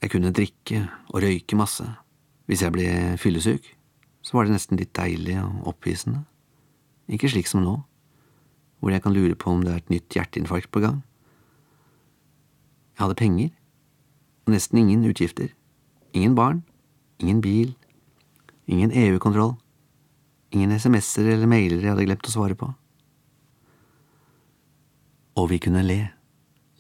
Jeg 0.01 0.13
kunne 0.15 0.33
drikke 0.33 0.87
og 1.13 1.21
røyke 1.25 1.59
masse. 1.59 1.85
Hvis 2.49 2.63
jeg 2.65 2.73
ble 2.73 2.89
fyllesyk, 3.21 3.67
så 4.29 4.37
var 4.37 4.45
det 4.45 4.53
nesten 4.53 4.77
litt 4.77 4.93
deilig 4.93 5.39
og 5.41 5.71
oppvisende. 5.71 6.27
Ikke 7.09 7.31
slik 7.33 7.49
som 7.49 7.63
nå, 7.65 7.79
hvor 8.79 8.93
jeg 8.93 9.01
kan 9.01 9.15
lure 9.17 9.37
på 9.41 9.55
om 9.55 9.63
det 9.65 9.73
er 9.73 9.81
et 9.81 9.93
nytt 9.93 10.13
hjerteinfarkt 10.13 10.69
på 10.69 10.83
gang. 10.85 10.99
Jeg 12.93 13.07
hadde 13.07 13.17
penger, 13.17 13.55
og 14.45 14.53
nesten 14.53 14.83
ingen 14.83 15.07
utgifter. 15.09 15.55
Ingen 16.13 16.37
barn, 16.37 16.61
ingen 17.23 17.41
bil, 17.41 17.73
ingen 18.69 18.93
EU-kontroll, 18.93 19.55
ingen 20.53 20.77
SMS-er 20.77 21.33
eller 21.33 21.49
mailer 21.49 21.81
jeg 21.81 21.95
hadde 21.95 22.05
glemt 22.11 22.29
å 22.29 22.35
svare 22.35 22.59
på. 22.59 22.69
Og 25.41 25.49
vi 25.55 25.61
kunne 25.63 25.87
le. 25.87 26.03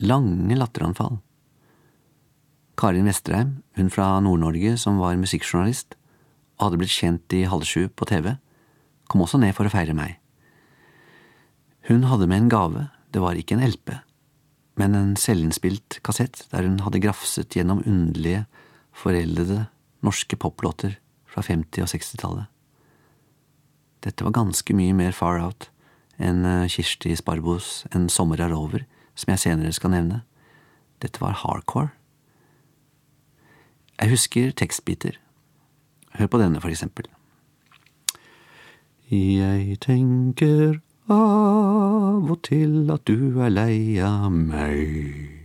Lange 0.04 0.58
latteranfall. 0.58 1.16
Karin 2.78 3.08
Vesterheim, 3.08 3.62
hun 3.78 3.88
fra 3.90 4.18
Nord-Norge 4.20 4.76
som 4.78 5.00
var 5.00 5.16
musikkjournalist 5.16 5.96
og 6.58 6.68
hadde 6.68 6.80
blitt 6.82 6.94
kjent 6.94 7.34
i 7.36 7.46
halv 7.48 7.66
sju 7.66 7.86
på 7.88 8.08
TV, 8.10 8.34
kom 9.08 9.22
også 9.24 9.40
ned 9.40 9.54
for 9.56 9.68
å 9.68 9.72
feire 9.72 9.94
meg. 9.96 10.18
Hun 11.88 12.04
hadde 12.10 12.28
med 12.28 12.42
en 12.42 12.52
gave, 12.52 12.88
det 13.14 13.22
var 13.22 13.38
ikke 13.38 13.56
en 13.56 13.64
LP, 13.64 13.94
men 14.78 14.94
en 14.94 15.14
selvinnspilt 15.18 16.00
kassett 16.06 16.44
der 16.52 16.66
hun 16.66 16.82
hadde 16.84 17.00
grafset 17.02 17.56
gjennom 17.56 17.80
underlige, 17.86 18.44
foreldede 18.92 19.68
norske 20.04 20.36
poplåter 20.36 20.98
fra 21.30 21.42
50- 21.46 21.84
og 21.84 21.90
60-tallet. 21.94 22.46
Dette 24.04 24.26
var 24.26 24.34
ganske 24.36 24.74
mye 24.74 24.94
mer 24.94 25.14
far 25.14 25.40
out 25.42 25.70
enn 26.18 26.44
eh, 26.46 26.66
Kirsti 26.70 27.14
Sparbos 27.18 27.86
En 27.94 28.08
sommer 28.10 28.40
er 28.42 28.54
over, 28.54 28.84
som 29.18 29.32
jeg 29.32 29.42
senere 29.42 29.74
skal 29.74 29.94
nevne. 29.94 30.22
Dette 31.02 31.22
var 31.22 31.36
hardcore. 31.42 31.90
Jeg 33.98 34.12
husker 34.12 34.52
tekstbiter. 34.54 35.18
Hør 36.16 36.26
på 36.26 36.40
denne, 36.40 36.60
for 36.60 36.72
eksempel. 36.72 37.08
Jeg 39.10 39.78
tenker 39.80 40.80
av 41.08 42.28
og 42.28 42.40
til 42.44 42.90
at 42.92 43.04
du 43.08 43.40
er 43.40 43.52
lei 43.52 43.96
av 44.04 44.28
meg. 44.32 45.38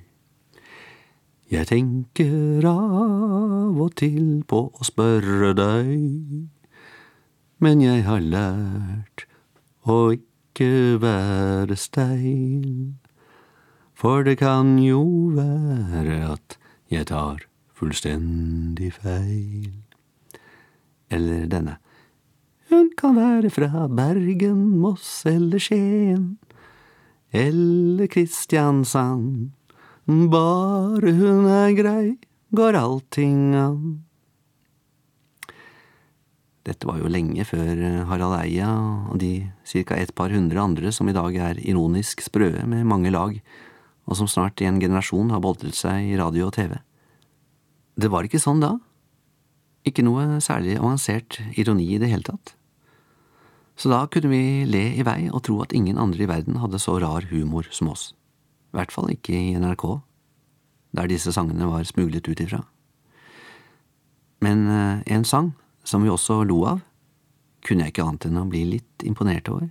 Jeg 1.53 1.69
tenker 1.69 2.65
av 2.65 3.77
og 3.77 3.93
til 3.99 4.41
på 4.49 4.65
å 4.73 4.87
spørre 4.87 5.53
deg, 5.55 6.49
men 7.63 7.83
jeg 7.83 8.03
har 8.07 8.23
lært 8.25 9.27
å 9.87 10.15
ikke 10.17 10.97
være 11.03 11.77
stein, 11.77 12.97
for 13.93 14.25
det 14.25 14.39
kan 14.41 14.75
jo 14.81 15.05
være 15.37 16.19
at 16.33 16.57
jeg 16.91 17.11
tar 17.13 17.45
fullstendig 17.77 18.91
feil. 18.97 19.82
Eller 21.13 21.45
denne. 21.51 21.77
Hun 22.71 22.89
kan 22.97 23.17
være 23.17 23.51
fra 23.53 23.87
Bergen, 23.91 24.63
Moss 24.81 25.25
eller 25.29 25.61
Skien, 25.61 26.37
eller 27.29 28.09
Kristiansand. 28.09 29.51
Bare 30.07 31.13
hun 31.13 31.45
er 31.51 31.75
grei, 31.77 32.15
går 32.55 32.79
allting 32.79 33.53
an. 33.55 33.77
Dette 36.63 36.87
var 36.87 37.01
jo 37.01 37.11
lenge 37.11 37.43
før 37.43 37.75
Harald 38.07 38.37
Eia 38.39 38.69
og 39.11 39.19
de 39.19 39.49
ca. 39.67 39.97
et 39.99 40.13
par 40.15 40.31
hundre 40.31 40.61
andre 40.63 40.93
som 40.95 41.09
i 41.11 41.15
dag 41.15 41.35
er 41.35 41.59
ironisk 41.59 42.23
sprøe 42.23 42.63
med 42.65 42.87
mange 42.87 43.11
lag, 43.11 43.35
og 44.07 44.17
som 44.17 44.27
snart 44.31 44.63
i 44.63 44.67
en 44.69 44.79
generasjon 44.79 45.31
har 45.31 45.43
boltret 45.43 45.75
seg 45.75 46.07
i 46.07 46.17
radio 46.19 46.47
og 46.47 46.55
TV. 46.55 46.77
Det 47.99 48.09
var 48.09 48.23
ikke 48.23 48.41
sånn 48.41 48.63
da. 48.63 48.77
Ikke 49.83 50.05
noe 50.05 50.39
særlig 50.43 50.77
avansert 50.79 51.41
ironi 51.59 51.89
i 51.95 51.99
det 51.99 52.11
hele 52.11 52.23
tatt. 52.27 52.55
Så 53.75 53.89
da 53.89 54.03
kunne 54.07 54.29
vi 54.29 54.65
le 54.69 54.83
i 54.99 55.05
vei 55.05 55.27
og 55.31 55.43
tro 55.47 55.57
at 55.63 55.73
ingen 55.73 55.97
andre 55.99 56.23
i 56.23 56.29
verden 56.29 56.59
hadde 56.61 56.79
så 56.79 56.99
rar 57.01 57.25
humor 57.31 57.67
som 57.73 57.89
oss. 57.91 58.11
I 58.71 58.77
hvert 58.77 58.93
fall 58.93 59.09
ikke 59.11 59.33
i 59.33 59.57
NRK, 59.57 59.85
der 60.93 61.09
disse 61.09 61.33
sangene 61.33 61.67
var 61.69 61.85
smuglet 61.89 62.29
ut 62.29 62.41
ifra. 62.41 62.61
Men 64.43 64.67
eh, 64.69 65.15
en 65.15 65.25
sang, 65.25 65.53
som 65.83 66.03
vi 66.03 66.11
også 66.11 66.43
lo 66.47 66.63
av, 66.69 66.83
kunne 67.65 67.85
jeg 67.85 67.93
ikke 67.93 68.05
annet 68.05 68.27
enn 68.27 68.41
å 68.41 68.49
bli 68.49 68.63
litt 68.75 69.05
imponert 69.07 69.49
over. 69.49 69.69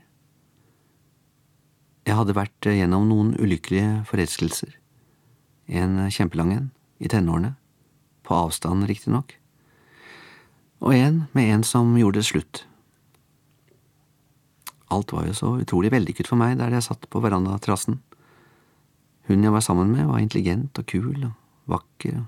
Jeg 2.08 2.18
hadde 2.18 2.36
vært 2.36 2.66
eh, 2.66 2.80
gjennom 2.80 3.06
noen 3.10 3.34
ulykkelige 3.38 4.02
forelskelser. 4.10 4.74
En 5.68 6.08
kjempelang 6.10 6.54
en, 6.56 6.70
i 6.98 7.10
tenårene, 7.10 7.54
på 8.26 8.34
avstand 8.34 8.86
riktignok, 8.90 9.36
og 10.82 10.94
en 10.96 11.22
med 11.32 11.52
en 11.54 11.64
som 11.66 11.94
gjorde 11.98 12.18
det 12.18 12.26
slutt. 12.26 12.64
Alt 14.92 15.14
var 15.14 15.28
jo 15.28 15.36
så 15.36 15.52
utrolig 15.62 15.92
vellykket 15.94 16.28
for 16.28 16.40
meg 16.40 16.58
der 16.58 16.74
jeg 16.74 16.84
satt 16.84 17.06
på 17.08 17.22
verandaterrassen. 17.22 18.00
Hun 19.30 19.46
jeg 19.46 19.54
var 19.54 19.62
sammen 19.64 19.94
med, 19.94 20.08
var 20.10 20.20
intelligent 20.20 20.76
og 20.78 20.88
kul 20.90 21.22
og 21.22 21.32
vakker 21.70 22.18
og 22.18 22.26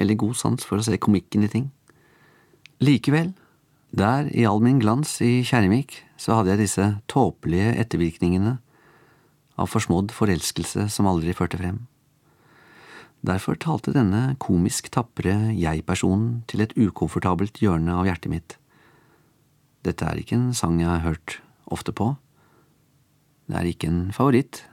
veldig 0.00 0.18
god 0.24 0.34
sans 0.36 0.66
for 0.66 0.82
å 0.82 0.84
se 0.84 0.98
komikken 0.98 1.46
i 1.46 1.52
ting. 1.52 1.70
Likevel, 2.82 3.30
der 3.94 4.26
i 4.34 4.44
all 4.44 4.60
min 4.60 4.82
glans 4.82 5.14
i 5.22 5.44
Kjermik, 5.46 6.00
så 6.18 6.40
hadde 6.40 6.50
jeg 6.52 6.64
disse 6.64 6.88
tåpelige 7.08 7.76
ettervirkningene 7.78 8.58
av 9.54 9.70
forsmådd 9.70 10.10
forelskelse 10.12 10.88
som 10.90 11.06
aldri 11.06 11.32
førte 11.36 11.60
frem. 11.60 11.84
Derfor 13.24 13.56
talte 13.56 13.94
denne 13.94 14.34
komisk 14.42 14.90
tapre 14.92 15.54
jeg-personen 15.56 16.42
til 16.50 16.60
et 16.64 16.74
ukomfortabelt 16.76 17.56
hjørne 17.62 17.96
av 17.96 18.04
hjertet 18.08 18.32
mitt. 18.32 18.58
Dette 19.84 20.04
er 20.04 20.20
ikke 20.20 20.36
en 20.36 20.52
sang 20.56 20.76
jeg 20.80 20.90
har 20.90 21.04
hørt 21.06 21.38
ofte 21.72 21.92
på. 21.96 22.14
Det 23.48 23.56
er 23.60 23.68
ikke 23.68 23.88
en 23.88 24.06
favoritt, 24.12 24.64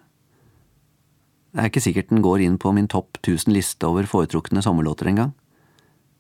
det 1.51 1.59
er 1.59 1.67
ikke 1.67 1.83
sikkert 1.83 2.11
den 2.13 2.23
går 2.23 2.39
inn 2.45 2.55
på 2.61 2.71
min 2.71 2.87
topp 2.87 3.17
1000 3.19 3.51
liste 3.51 3.83
over 3.87 4.07
foretrukne 4.07 4.63
sommerlåter 4.63 5.09
engang, 5.11 5.33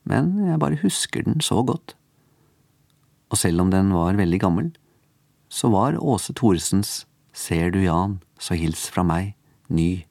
men 0.03 0.33
jeg 0.43 0.59
bare 0.59 0.79
husker 0.81 1.23
den 1.23 1.39
så 1.39 1.63
godt. 1.63 1.95
og 3.31 3.37
selv 3.37 3.61
om 3.61 3.69
den 3.71 3.93
var 3.95 4.17
veldig 4.19 4.39
gammel, 4.43 4.73
så 5.47 5.69
var 5.71 5.95
Åse 5.95 6.33
Thoresens 6.33 7.05
Ser 7.31 7.71
du 7.71 7.79
Jan, 7.79 8.19
så 8.37 8.57
hils 8.59 8.89
fra 8.91 9.05
meg 9.07 9.35
ny 9.69 10.03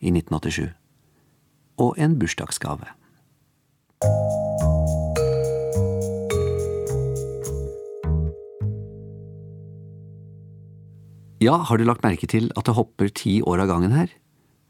i 0.00 0.08
1987, 0.08 0.72
og 1.82 1.98
en 1.98 2.18
bursdagsgave. 2.20 2.86
Ja, 11.42 11.56
har 11.58 11.76
du 11.76 11.82
lagt 11.84 12.04
merke 12.06 12.28
til 12.30 12.52
at 12.54 12.68
det 12.68 12.76
hopper 12.76 13.10
ti 13.10 13.40
år 13.42 13.64
av 13.64 13.72
gangen 13.72 13.96
her? 13.96 14.12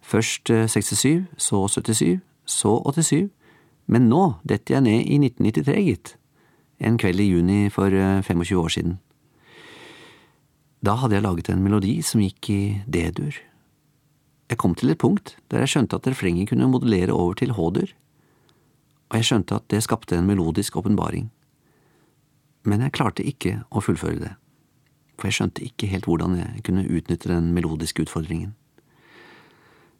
Først 0.00 0.48
67, 0.48 1.04
eh, 1.04 1.24
så 1.36 1.68
77, 1.68 2.20
så 2.48 2.78
87, 2.80 3.28
men 3.86 4.08
nå 4.08 4.38
detter 4.48 4.78
jeg 4.78 4.86
ned 4.86 5.04
i 5.04 5.18
1993, 5.20 5.84
gitt. 5.84 6.14
En 6.80 6.96
kveld 6.98 7.20
i 7.20 7.28
juni 7.28 7.68
for 7.70 7.92
25 7.92 8.40
eh, 8.40 8.58
år 8.58 8.72
siden. 8.72 8.98
Da 10.82 10.96
hadde 10.98 11.14
jeg 11.14 11.26
laget 11.26 11.52
en 11.52 11.62
melodi 11.62 12.00
som 12.02 12.24
gikk 12.24 12.50
i 12.50 12.62
D-dur. 12.88 13.36
Jeg 14.52 14.58
kom 14.60 14.74
til 14.76 14.92
et 14.92 15.00
punkt 15.00 15.38
der 15.48 15.62
jeg 15.64 15.72
skjønte 15.72 15.96
at 15.96 16.06
refrenget 16.10 16.50
kunne 16.50 16.68
modellere 16.68 17.14
over 17.16 17.38
til 17.40 17.54
H-dur, 17.56 17.88
og 19.08 19.16
jeg 19.16 19.24
skjønte 19.24 19.56
at 19.56 19.64
det 19.72 19.80
skapte 19.80 20.18
en 20.18 20.26
melodisk 20.28 20.76
åpenbaring. 20.76 21.30
Men 22.68 22.84
jeg 22.84 22.92
klarte 22.92 23.24
ikke 23.24 23.62
å 23.72 23.80
fullføre 23.80 24.20
det, 24.20 24.32
for 25.16 25.30
jeg 25.30 25.38
skjønte 25.38 25.64
ikke 25.64 25.88
helt 25.88 26.04
hvordan 26.04 26.36
jeg 26.36 26.64
kunne 26.66 26.84
utnytte 26.84 27.32
den 27.32 27.48
melodiske 27.56 28.04
utfordringen. 28.04 28.52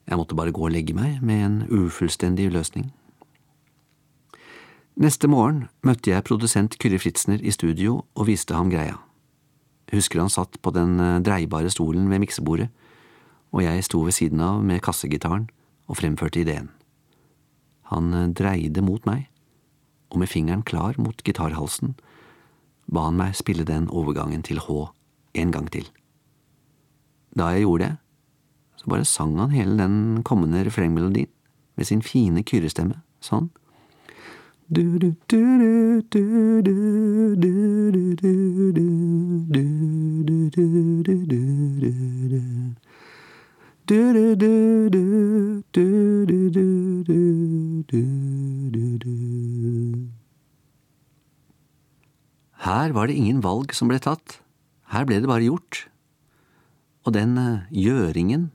Jeg 0.04 0.20
måtte 0.20 0.36
bare 0.36 0.52
gå 0.52 0.66
og 0.68 0.74
legge 0.74 0.92
meg 0.92 1.22
med 1.24 1.46
en 1.46 1.56
ufullstendig 1.72 2.50
løsning. 2.52 2.90
Neste 5.00 5.32
morgen 5.32 5.70
møtte 5.80 6.12
jeg 6.12 6.28
produsent 6.28 6.76
Kyrre 6.76 7.00
Fritzner 7.00 7.40
i 7.40 7.56
studio 7.56 8.02
og 8.12 8.28
viste 8.28 8.52
ham 8.52 8.68
greia. 8.68 9.00
Husker 9.92 10.20
han 10.20 10.32
satt 10.32 10.60
på 10.60 10.76
den 10.76 10.98
dreiebare 10.98 11.24
dreibare 11.24 11.72
stolen 11.72 12.10
ved 12.12 12.20
miksebordet, 12.20 12.68
og 13.52 13.62
jeg 13.64 13.84
sto 13.84 14.00
ved 14.06 14.16
siden 14.16 14.40
av 14.40 14.62
med 14.64 14.82
kassegitaren 14.84 15.48
og 15.88 15.98
fremførte 16.00 16.40
ideen. 16.40 16.70
Han 17.92 18.12
eh, 18.16 18.30
dreide 18.32 18.84
mot 18.84 19.04
meg, 19.08 19.28
og 20.12 20.20
med 20.20 20.28
fingeren 20.28 20.64
klar 20.64 20.96
mot 21.00 21.22
gitarhalsen 21.24 21.94
ba 22.92 23.06
han 23.08 23.16
meg 23.16 23.36
spille 23.38 23.64
den 23.64 23.88
overgangen 23.88 24.42
til 24.44 24.60
H 24.60 24.88
en 25.34 25.52
gang 25.52 25.68
til. 25.72 25.86
Da 27.36 27.52
jeg 27.54 27.64
gjorde 27.64 27.84
det, 27.84 27.96
så 28.76 28.90
bare 28.92 29.08
sang 29.08 29.38
han 29.38 29.54
hele 29.54 29.78
den 29.78 30.22
kommende 30.22 30.64
refrengmelodien 30.66 31.30
med 31.76 31.88
sin 31.88 32.02
fine 32.02 32.42
kyrrestemme, 32.44 33.00
sånn. 33.20 33.48
Her 52.62 52.92
var 52.94 53.10
det 53.10 53.16
ingen 53.18 53.40
valg 53.42 53.74
som 53.74 53.90
ble 53.90 53.98
tatt, 53.98 54.38
her 54.94 55.04
ble 55.08 55.18
det 55.18 55.26
bare 55.26 55.48
gjort. 55.48 55.88
Og 57.02 57.16
den 57.16 57.34
gjøringen 57.74 58.52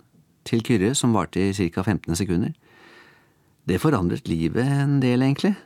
til 0.47 0.63
Kyrre, 0.63 0.93
som 0.95 1.11
varte 1.11 1.43
i 1.43 1.51
ca. 1.51 1.83
15 1.83 2.15
sekunder, 2.15 2.53
det 3.67 3.81
forandret 3.83 4.29
livet 4.31 4.63
en 4.63 5.01
del, 5.03 5.25
egentlig. 5.25 5.57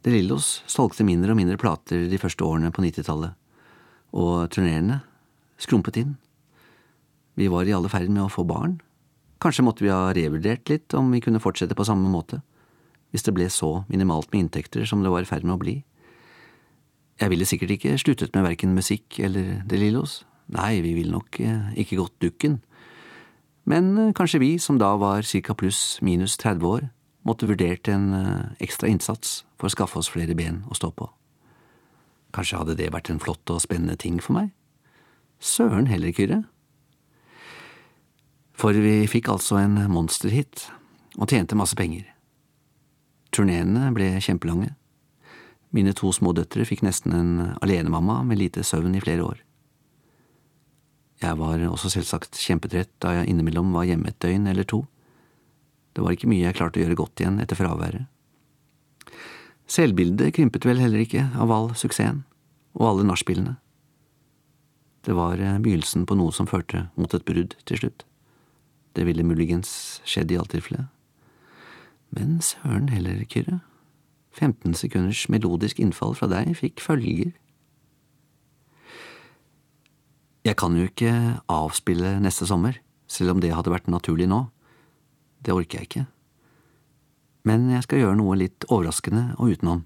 De 0.00 0.14
Lillos 0.14 0.62
solgte 0.64 1.04
mindre 1.04 1.34
og 1.34 1.36
mindre 1.42 1.60
plater 1.60 2.08
de 2.08 2.20
første 2.22 2.40
årene 2.46 2.72
på 2.72 2.80
90-tallet, 2.80 3.36
og 4.16 4.48
turnerende 4.48 5.02
skrumpet 5.60 6.00
inn. 6.00 6.16
Vi 7.38 7.46
var 7.46 7.68
i 7.68 7.74
alle 7.74 7.90
ferd 7.90 8.10
med 8.10 8.24
å 8.24 8.32
få 8.32 8.42
barn. 8.48 8.80
Kanskje 9.38 9.62
måtte 9.62 9.84
vi 9.84 9.92
ha 9.94 10.10
revurdert 10.14 10.66
litt 10.72 10.94
om 10.98 11.12
vi 11.14 11.22
kunne 11.22 11.42
fortsette 11.42 11.76
på 11.78 11.86
samme 11.86 12.10
måte, 12.10 12.40
hvis 13.14 13.22
det 13.22 13.34
ble 13.36 13.46
så 13.52 13.84
minimalt 13.86 14.32
med 14.32 14.46
inntekter 14.48 14.88
som 14.88 15.04
det 15.04 15.12
var 15.14 15.22
i 15.22 15.28
ferd 15.28 15.46
med 15.46 15.54
å 15.54 15.62
bli. 15.62 15.76
Jeg 17.18 17.30
ville 17.30 17.46
sikkert 17.46 17.76
ikke 17.76 17.94
sluttet 17.98 18.34
med 18.34 18.46
verken 18.46 18.74
musikk 18.74 19.20
eller 19.22 19.62
De 19.70 19.78
Lillos. 19.78 20.24
Nei, 20.54 20.80
vi 20.82 20.96
ville 20.96 21.14
nok 21.14 21.38
eh, 21.44 21.70
ikke 21.82 22.00
gått 22.00 22.18
dukken. 22.24 22.58
Men 23.68 23.90
eh, 23.98 24.12
kanskje 24.16 24.42
vi, 24.42 24.52
som 24.58 24.78
da 24.80 24.94
var 24.98 25.22
ca. 25.22 25.54
pluss 25.54 25.98
minus 26.02 26.38
30 26.40 26.66
år, 26.66 26.88
måtte 27.26 27.46
vurdert 27.50 27.90
en 27.92 28.12
eh, 28.16 28.62
ekstra 28.64 28.90
innsats 28.90 29.42
for 29.58 29.68
å 29.68 29.74
skaffe 29.74 29.98
oss 30.00 30.10
flere 30.10 30.34
ben 30.38 30.64
å 30.70 30.78
stå 30.78 30.90
på. 30.94 31.10
Kanskje 32.34 32.62
hadde 32.62 32.78
det 32.78 32.92
vært 32.94 33.10
en 33.12 33.20
flott 33.22 33.50
og 33.50 33.62
spennende 33.62 33.98
ting 33.98 34.22
for 34.22 34.38
meg? 34.38 34.54
Søren 35.38 35.90
heller, 35.90 36.14
Kyrre. 36.14 36.42
For 38.58 38.74
vi 38.74 39.04
fikk 39.06 39.28
altså 39.30 39.60
en 39.62 39.76
monsterhit, 39.92 40.64
og 41.18 41.30
tjente 41.30 41.54
masse 41.58 41.78
penger. 41.78 42.08
Turneene 43.30 43.92
ble 43.94 44.16
kjempelange. 44.24 44.72
Mine 45.70 45.92
to 45.94 46.10
små 46.16 46.32
døtre 46.34 46.64
fikk 46.66 46.82
nesten 46.82 47.14
en 47.14 47.32
alenemamma 47.62 48.22
med 48.26 48.40
lite 48.40 48.64
søvn 48.66 48.96
i 48.98 49.02
flere 49.04 49.26
år. 49.26 49.44
Jeg 51.22 51.38
var 51.38 51.62
også 51.68 51.90
selvsagt 51.92 52.38
kjempetrett 52.38 52.90
da 53.02 53.16
jeg 53.18 53.30
innimellom 53.30 53.70
var 53.74 53.86
hjemme 53.86 54.10
et 54.10 54.18
døgn 54.22 54.46
eller 54.50 54.66
to. 54.66 54.84
Det 55.94 56.02
var 56.02 56.14
ikke 56.14 56.30
mye 56.30 56.46
jeg 56.46 56.58
klarte 56.58 56.78
å 56.78 56.84
gjøre 56.84 56.98
godt 56.98 57.22
igjen 57.22 57.40
etter 57.42 57.58
fraværet. 57.58 58.06
Selvbildet 59.68 60.34
krympet 60.34 60.66
vel 60.66 60.80
heller 60.80 61.02
ikke 61.02 61.26
av 61.36 61.50
all 61.52 61.72
suksessen 61.76 62.22
og 62.78 62.86
alle 62.90 63.06
nachspielene. 63.10 63.56
Det 65.04 65.14
var 65.16 65.40
eh, 65.42 65.58
begynnelsen 65.62 66.06
på 66.08 66.16
noe 66.18 66.34
som 66.34 66.48
førte 66.48 66.86
mot 66.98 67.12
et 67.14 67.26
brudd 67.26 67.54
til 67.68 67.82
slutt. 67.82 68.06
Det 68.98 69.04
ville 69.06 69.22
muligens 69.22 69.70
skjedd 70.02 70.32
i 70.34 70.38
alt 70.40 70.50
tilfelle. 70.50 70.88
Men 72.10 72.40
søren 72.42 72.88
heller, 72.90 73.20
Kyrre. 73.30 73.60
15 74.34 74.74
sekunders 74.74 75.28
melodisk 75.30 75.78
innfall 75.78 76.16
fra 76.18 76.26
deg 76.30 76.50
fikk 76.58 76.82
følger. 76.82 77.30
Jeg 80.46 80.56
kan 80.58 80.74
jo 80.74 80.88
ikke 80.88 81.12
avspille 81.52 82.16
neste 82.22 82.46
sommer, 82.48 82.80
selv 83.06 83.36
om 83.36 83.42
det 83.42 83.54
hadde 83.54 83.70
vært 83.70 83.90
naturlig 83.90 84.26
nå. 84.30 84.48
Det 85.46 85.54
orker 85.54 85.78
jeg 85.78 85.88
ikke. 85.90 86.06
Men 87.46 87.70
jeg 87.70 87.86
skal 87.86 88.02
gjøre 88.02 88.18
noe 88.18 88.38
litt 88.40 88.66
overraskende 88.66 89.28
og 89.38 89.54
utenom. 89.54 89.84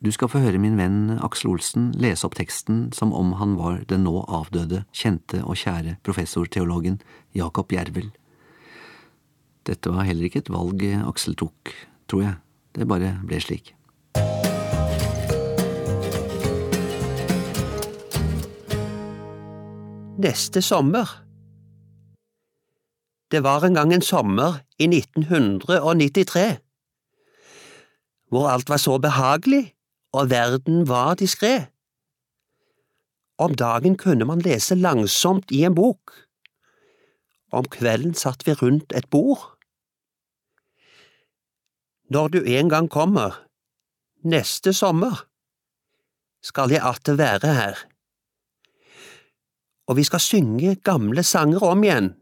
Du 0.00 0.08
skal 0.12 0.30
få 0.32 0.40
høre 0.40 0.60
min 0.60 0.78
venn 0.80 1.18
Aksel 1.20 1.50
Olsen 1.52 1.90
lese 2.00 2.24
opp 2.24 2.38
teksten 2.38 2.86
som 2.96 3.12
om 3.12 3.34
han 3.36 3.58
var 3.60 3.82
den 3.90 4.06
nå 4.08 4.22
avdøde, 4.28 4.86
kjente 4.96 5.42
og 5.44 5.60
kjære 5.60 5.98
professorteologen 6.06 7.02
Jakob 7.36 7.72
Jervel. 7.72 8.08
Dette 9.68 9.92
var 9.92 10.08
heller 10.08 10.30
ikke 10.30 10.40
et 10.46 10.52
valg 10.52 10.86
Aksel 11.04 11.36
tok, 11.36 11.74
tror 12.08 12.24
jeg, 12.24 12.40
det 12.78 12.88
bare 12.88 13.18
ble 13.28 13.42
slik. 13.44 13.74
neste 20.20 20.62
sommer. 20.62 21.08
Det 23.30 23.40
var 23.40 23.64
en 23.64 23.74
gang 23.74 23.92
en 23.94 24.02
sommer 24.02 24.60
i 24.78 24.88
1993, 24.90 26.58
hvor 28.30 28.48
alt 28.50 28.68
var 28.68 28.80
så 28.82 28.98
behagelig 28.98 29.70
og 30.12 30.30
verden 30.30 30.88
var 30.88 31.14
diskré. 31.20 31.70
Om 33.38 33.54
dagen 33.54 33.96
kunne 33.96 34.26
man 34.28 34.42
lese 34.44 34.74
langsomt 34.74 35.50
i 35.50 35.62
en 35.64 35.74
bok. 35.74 36.12
Om 37.52 37.64
kvelden 37.72 38.14
satt 38.14 38.46
vi 38.46 38.54
rundt 38.54 38.92
et 38.96 39.08
bord. 39.10 39.56
Når 42.10 42.28
du 42.28 42.42
en 42.42 42.68
gang 42.68 42.90
kommer, 42.90 43.38
neste 44.24 44.72
sommer, 44.72 45.24
skal 46.42 46.70
jeg 46.70 46.82
atter 46.84 47.16
være 47.16 47.54
her 47.54 47.86
og 49.90 49.96
vi 49.98 50.06
skal 50.06 50.22
synge 50.22 50.76
gamle 50.86 51.22
sanger 51.26 51.64
om 51.66 51.82
igjen. 51.82 52.12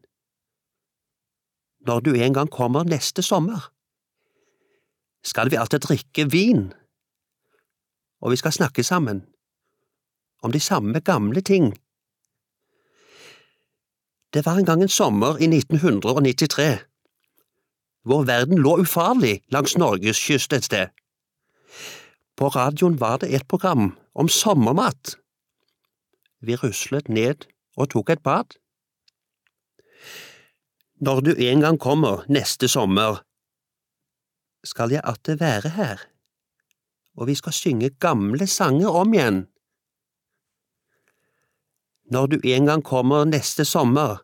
Når 1.85 2.01
du 2.01 2.14
en 2.16 2.35
gang 2.35 2.48
kommer 2.51 2.88
neste 2.88 3.22
sommer, 3.22 3.68
skal 5.24 5.51
vi 5.53 5.59
alltid 5.61 5.85
drikke 5.85 6.24
vin, 6.33 6.70
og 8.20 8.31
vi 8.31 8.37
skal 8.37 8.52
snakke 8.52 8.83
sammen 8.83 9.24
om 10.42 10.52
de 10.52 10.61
samme 10.61 11.00
gamle 11.00 11.40
ting. 11.40 11.72
Det 14.35 14.46
var 14.46 14.59
en 14.59 14.64
gang 14.64 14.83
en 14.83 14.88
sommer 14.88 15.38
i 15.40 15.46
1993, 15.48 16.78
hvor 18.04 18.24
verden 18.24 18.59
lå 18.59 18.76
ufarlig 18.81 19.40
langs 19.50 19.76
Norges 19.76 20.20
kyst 20.20 20.52
et 20.52 20.64
sted. 20.64 20.88
På 22.37 22.48
radioen 22.48 23.00
var 23.00 23.16
det 23.18 23.35
et 23.35 23.48
program 23.48 23.96
om 24.14 24.28
sommermat. 24.28 25.16
Vi 26.40 26.57
ruslet 26.57 27.09
ned 27.09 27.48
og 27.76 27.90
tok 27.90 28.11
et 28.11 28.22
bad. 28.22 28.54
Når 31.00 31.20
du 31.20 31.35
en 31.35 31.61
gang 31.61 31.78
kommer 31.81 32.24
neste 32.28 32.68
sommer, 32.68 33.22
skal 34.64 34.90
jeg 34.90 35.02
atter 35.04 35.37
være 35.37 35.68
her 35.68 36.07
og 37.18 37.26
vi 37.26 37.35
skal 37.35 37.52
synge 37.52 37.90
gamle 37.98 38.46
sanger 38.46 38.94
om 38.94 39.14
igjen. 39.14 39.46
Når 42.11 42.26
du 42.26 42.37
en 42.44 42.66
gang 42.70 42.83
kommer 42.85 43.26
neste 43.26 43.66
sommer, 43.66 44.22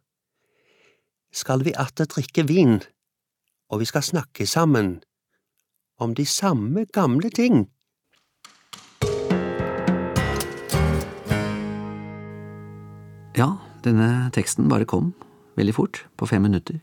skal 1.35 1.65
vi 1.67 1.75
atter 1.77 2.07
drikke 2.07 2.47
vin, 2.47 2.79
og 3.69 3.83
vi 3.83 3.91
skal 3.91 4.07
snakke 4.07 4.47
sammen 4.47 5.03
om 5.99 6.15
de 6.15 6.27
samme 6.27 6.87
gamle 6.95 7.31
ting. 7.35 7.67
Ja, 13.35 13.51
denne 13.83 14.31
teksten 14.31 14.71
bare 14.71 14.87
kom, 14.87 15.11
veldig 15.59 15.75
fort, 15.75 16.05
på 16.17 16.31
fem 16.31 16.47
minutter. 16.47 16.79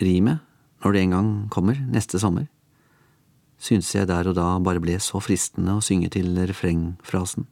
Rimet, 0.00 0.38
når 0.84 0.92
det 0.92 1.02
en 1.02 1.14
gang 1.16 1.30
kommer, 1.50 1.74
neste 1.90 2.22
sommer, 2.22 2.46
syntes 3.62 3.92
jeg 3.94 4.08
der 4.10 4.26
og 4.30 4.36
da 4.36 4.46
bare 4.62 4.82
ble 4.82 4.96
så 5.02 5.20
fristende 5.22 5.76
å 5.78 5.84
synge 5.84 6.10
til 6.14 6.34
refrengfrasen. 6.50 7.46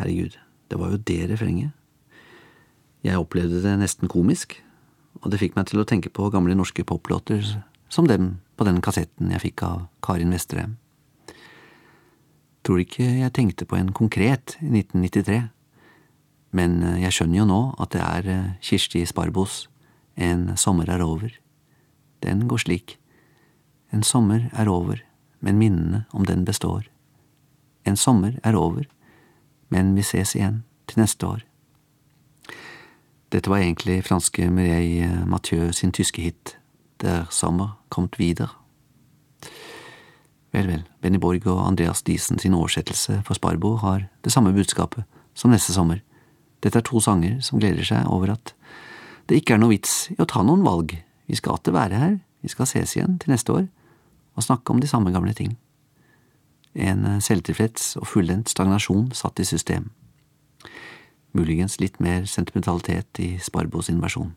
Herregud, 0.00 0.34
det 0.70 0.78
var 0.80 0.94
jo 0.94 1.02
det 1.10 1.20
refrenget. 1.30 1.76
Jeg 3.06 3.20
opplevde 3.20 3.62
det 3.64 3.78
nesten 3.80 4.10
komisk, 4.10 4.58
og 5.22 5.30
det 5.32 5.40
fikk 5.40 5.56
meg 5.56 5.70
til 5.70 5.80
å 5.80 5.86
tenke 5.88 6.12
på 6.12 6.28
gamle 6.32 6.56
norske 6.58 6.84
poplåter 6.84 7.44
som 7.90 8.06
dem 8.06 8.38
på 8.58 8.66
den 8.68 8.80
kassetten 8.84 9.32
jeg 9.34 9.44
fikk 9.46 9.64
av 9.66 9.86
Karin 10.04 10.32
Vesterheim. 10.34 10.76
Tror 12.66 12.82
ikke 12.82 13.06
jeg 13.22 13.32
tenkte 13.36 13.66
på 13.66 13.78
en 13.78 13.92
konkret 13.96 14.58
i 14.60 14.68
1993, 14.68 15.40
men 16.56 16.80
jeg 17.00 17.14
skjønner 17.14 17.40
jo 17.40 17.48
nå 17.48 17.60
at 17.80 17.94
det 17.94 18.02
er 18.04 18.30
Kirsti 18.64 19.04
Sparbos 19.06 19.66
En 20.20 20.56
sommer 20.58 20.90
er 20.90 21.00
over. 21.00 21.30
Den 22.20 22.42
går 22.50 22.60
slik. 22.60 22.99
En 23.90 24.02
sommer 24.02 24.50
er 24.52 24.68
over, 24.70 25.02
men 25.40 25.58
minnene 25.58 26.04
om 26.12 26.26
den 26.26 26.44
består. 26.44 26.86
En 27.84 27.96
sommer 27.96 28.38
er 28.44 28.56
over, 28.56 28.86
men 29.68 29.94
vi 29.96 30.04
ses 30.06 30.34
igjen 30.36 30.62
til 30.86 31.02
neste 31.02 31.26
år. 31.26 31.42
Dette 33.30 33.50
var 33.50 33.62
egentlig 33.62 34.02
franske 34.06 34.48
Mireille 34.50 35.24
Mathieu 35.26 35.72
sin 35.72 35.92
tyske 35.92 36.22
hit 36.22 36.56
Der 37.02 37.26
Sommer 37.30 37.78
kommt 37.88 38.18
wieder. 38.18 38.56
Vel, 40.52 40.66
vel, 40.66 40.82
Benny 41.00 41.18
Borg 41.18 41.46
og 41.46 41.66
Andreas 41.66 42.02
Diesen 42.02 42.38
sin 42.38 42.54
oversettelse 42.54 43.22
for 43.26 43.34
Sparbo 43.34 43.76
har 43.76 44.08
det 44.24 44.32
samme 44.32 44.52
budskapet 44.52 45.04
som 45.34 45.50
neste 45.50 45.72
sommer. 45.72 46.02
Dette 46.62 46.78
er 46.78 46.86
to 46.86 47.00
sanger 47.00 47.38
som 47.40 47.62
gleder 47.62 47.86
seg 47.86 48.06
over 48.10 48.34
at 48.34 48.54
det 49.30 49.38
ikke 49.38 49.54
er 49.54 49.62
noe 49.62 49.70
vits 49.70 50.10
i 50.10 50.18
å 50.18 50.26
ta 50.26 50.42
noen 50.42 50.66
valg, 50.66 50.96
vi 51.30 51.38
skal 51.38 51.54
atter 51.54 51.72
være 51.72 51.98
her, 52.02 52.16
vi 52.42 52.50
skal 52.50 52.66
ses 52.66 52.96
igjen 52.96 53.18
til 53.22 53.30
neste 53.30 53.54
år 53.54 53.68
og 54.36 54.46
snakke 54.46 54.72
om 54.72 54.80
de 54.80 54.88
samme 54.88 55.12
gamle 55.12 55.34
ting. 55.34 55.56
En 56.74 57.20
selvtilfreds 57.20 57.96
og 57.98 58.06
fullendt 58.06 58.50
stagnasjon 58.52 59.10
satt 59.16 59.40
i 59.42 59.46
system. 59.48 59.90
Muligens 61.32 61.78
litt 61.80 61.98
mer 62.02 62.26
sentimentalitet 62.26 63.18
i 63.22 63.36
Sparbo 63.42 63.82
sin 63.82 64.00
versjon. 64.02 64.34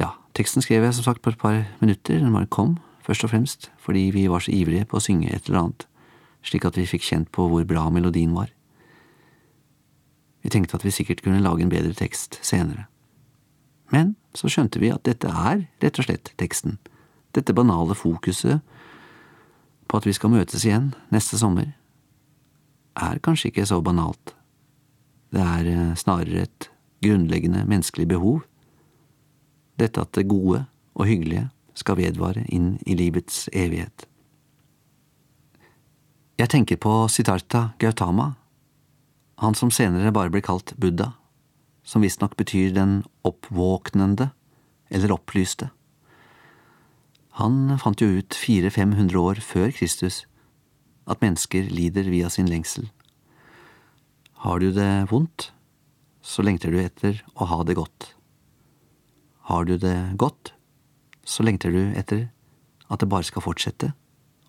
Ja, 0.00 0.14
teksten 0.36 0.64
skrev 0.64 0.84
jeg 0.84 0.96
som 0.96 1.04
sagt 1.04 1.22
på 1.22 1.32
et 1.32 1.40
par 1.40 1.64
minutter, 1.80 2.20
den 2.20 2.32
bare 2.32 2.48
kom, 2.48 2.78
først 3.04 3.24
og 3.24 3.32
fremst 3.32 3.70
fordi 3.80 4.10
vi 4.12 4.28
var 4.28 4.44
så 4.44 4.52
ivrige 4.52 4.88
på 4.88 4.98
å 4.98 5.04
synge 5.04 5.32
et 5.32 5.48
eller 5.48 5.62
annet, 5.62 5.88
slik 6.44 6.64
at 6.68 6.76
vi 6.76 6.88
fikk 6.88 7.04
kjent 7.04 7.32
på 7.32 7.48
hvor 7.48 7.64
bra 7.68 7.88
melodien 7.92 8.36
var. 8.36 8.52
Vi 10.44 10.52
tenkte 10.52 10.78
at 10.78 10.84
vi 10.84 10.94
sikkert 10.94 11.24
kunne 11.24 11.42
lage 11.42 11.64
en 11.64 11.72
bedre 11.72 11.92
tekst 11.96 12.38
senere. 12.46 12.86
Men 13.92 14.14
så 14.36 14.50
skjønte 14.52 14.80
vi 14.80 14.92
at 14.92 15.04
dette 15.08 15.28
er 15.28 15.66
rett 15.82 15.98
og 15.98 16.06
slett 16.06 16.32
teksten, 16.40 16.76
dette 17.36 17.54
banale 17.54 17.94
fokuset 17.94 18.60
på 19.88 20.00
at 20.00 20.06
vi 20.06 20.14
skal 20.16 20.32
møtes 20.32 20.64
igjen 20.64 20.92
neste 21.14 21.38
sommer, 21.40 21.72
er 22.98 23.20
kanskje 23.22 23.52
ikke 23.52 23.66
så 23.68 23.80
banalt. 23.84 24.34
Det 25.32 25.44
er 25.44 25.94
snarere 25.96 26.46
et 26.46 26.70
grunnleggende 27.04 27.64
menneskelig 27.68 28.08
behov, 28.10 28.42
dette 29.78 30.02
at 30.02 30.12
det 30.16 30.28
gode 30.28 30.64
og 30.98 31.06
hyggelige 31.06 31.48
skal 31.78 31.98
vedvare 32.00 32.42
inn 32.50 32.76
i 32.86 32.96
livets 32.98 33.46
evighet. 33.54 34.08
Jeg 36.38 36.50
tenker 36.52 36.78
på 36.78 36.92
Siddhartha 37.10 37.72
Gautama, 37.78 38.32
han 39.38 39.54
som 39.54 39.70
senere 39.74 40.14
bare 40.14 40.30
ble 40.34 40.42
kalt 40.42 40.74
Buddha, 40.78 41.12
som 41.86 42.02
visstnok 42.02 42.36
betyr 42.38 42.74
den 42.74 43.00
oppvåknende 43.26 44.30
eller 44.90 45.14
opplyste. 45.14 45.70
Han 47.38 47.76
fant 47.78 48.00
jo 48.02 48.08
ut 48.18 48.34
400–500 48.34 49.14
år 49.22 49.40
før 49.44 49.70
Kristus 49.70 50.24
at 51.08 51.20
mennesker 51.22 51.68
lider 51.70 52.08
via 52.10 52.30
sin 52.32 52.48
lengsel. 52.50 52.88
Har 54.42 54.58
du 54.58 54.72
det 54.74 55.08
vondt, 55.10 55.52
så 56.22 56.42
lengter 56.42 56.74
du 56.74 56.80
etter 56.82 57.22
å 57.38 57.46
ha 57.46 57.60
det 57.66 57.78
godt. 57.78 58.12
Har 59.50 59.68
du 59.70 59.76
det 59.78 59.96
godt, 60.18 60.52
så 61.22 61.46
lengter 61.46 61.70
du 61.70 61.94
etter 61.94 62.26
at 62.88 63.00
det 63.00 63.10
bare 63.10 63.26
skal 63.26 63.44
fortsette 63.44 63.92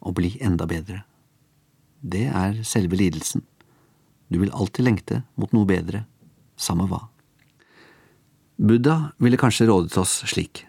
og 0.02 0.18
bli 0.18 0.34
enda 0.42 0.66
bedre. 0.70 1.04
Det 2.02 2.26
er 2.26 2.62
selve 2.66 2.98
lidelsen. 2.98 3.44
Du 4.34 4.40
vil 4.42 4.54
alltid 4.54 4.86
lengte 4.88 5.22
mot 5.38 5.54
noe 5.54 5.70
bedre, 5.70 6.06
samme 6.58 6.88
hva. 6.90 7.04
Buddha 8.60 9.14
ville 9.22 9.40
kanskje 9.40 9.70
rådet 9.70 9.98
oss 10.02 10.20
slik. 10.28 10.66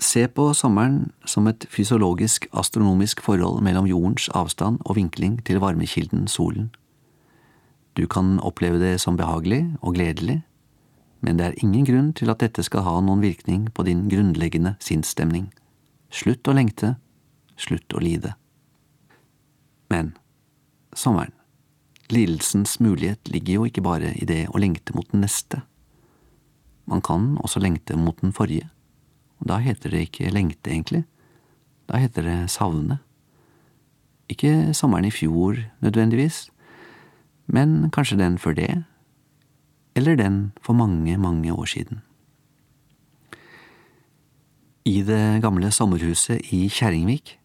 Se 0.00 0.28
på 0.28 0.52
sommeren 0.54 1.10
som 1.26 1.48
et 1.50 1.66
fysiologisk 1.70 2.46
astronomisk 2.52 3.20
forhold 3.24 3.62
mellom 3.66 3.86
jordens 3.90 4.28
avstand 4.30 4.78
og 4.86 4.94
vinkling 4.96 5.40
til 5.44 5.58
varmekilden 5.58 6.28
solen. 6.30 6.70
Du 7.98 8.06
kan 8.06 8.38
oppleve 8.38 8.78
det 8.78 9.00
som 9.02 9.16
behagelig 9.18 9.64
og 9.82 9.94
gledelig, 9.94 10.42
men 11.20 11.38
det 11.38 11.46
er 11.46 11.58
ingen 11.64 11.86
grunn 11.86 12.12
til 12.14 12.30
at 12.30 12.38
dette 12.38 12.62
skal 12.62 12.84
ha 12.86 13.00
noen 13.02 13.24
virkning 13.24 13.66
på 13.74 13.82
din 13.82 14.06
grunnleggende 14.10 14.76
sinnsstemning. 14.78 15.48
Slutt 16.14 16.46
å 16.46 16.54
lengte, 16.54 16.94
slutt 17.58 17.90
å 17.90 18.02
lide. 18.02 18.36
Men 19.90 20.14
sommeren. 20.94 21.34
Lidelsens 22.08 22.78
mulighet 22.80 23.28
ligger 23.28 23.58
jo 23.58 23.66
ikke 23.68 23.84
bare 23.84 24.14
i 24.16 24.24
det 24.24 24.46
å 24.48 24.60
lengte 24.62 24.94
mot 24.96 25.10
den 25.10 25.26
neste. 25.26 25.64
Man 26.88 27.02
kan 27.04 27.34
også 27.42 27.60
lengte 27.60 27.98
mot 28.00 28.16
den 28.22 28.32
forrige, 28.32 28.70
og 29.38 29.48
da 29.50 29.58
heter 29.62 29.90
det 29.90 30.06
ikke 30.08 30.32
lengte, 30.34 30.70
egentlig. 30.70 31.04
Da 31.88 32.00
heter 32.02 32.26
det 32.26 32.50
savne. 32.52 32.98
Ikke 34.28 34.74
sommeren 34.76 35.08
i 35.08 35.14
fjor 35.14 35.56
nødvendigvis, 35.80 36.50
men 37.46 37.90
kanskje 37.90 38.18
den 38.20 38.36
før 38.38 38.56
det, 38.58 38.84
eller 39.96 40.16
den 40.16 40.52
for 40.62 40.76
mange, 40.76 41.16
mange 41.16 41.52
år 41.52 41.64
siden. 41.64 42.02
I 44.84 45.02
det 45.02 45.40
gamle 45.42 45.70
sommerhuset 45.72 46.52
i 46.52 46.68
Kjerringvik, 46.68 47.38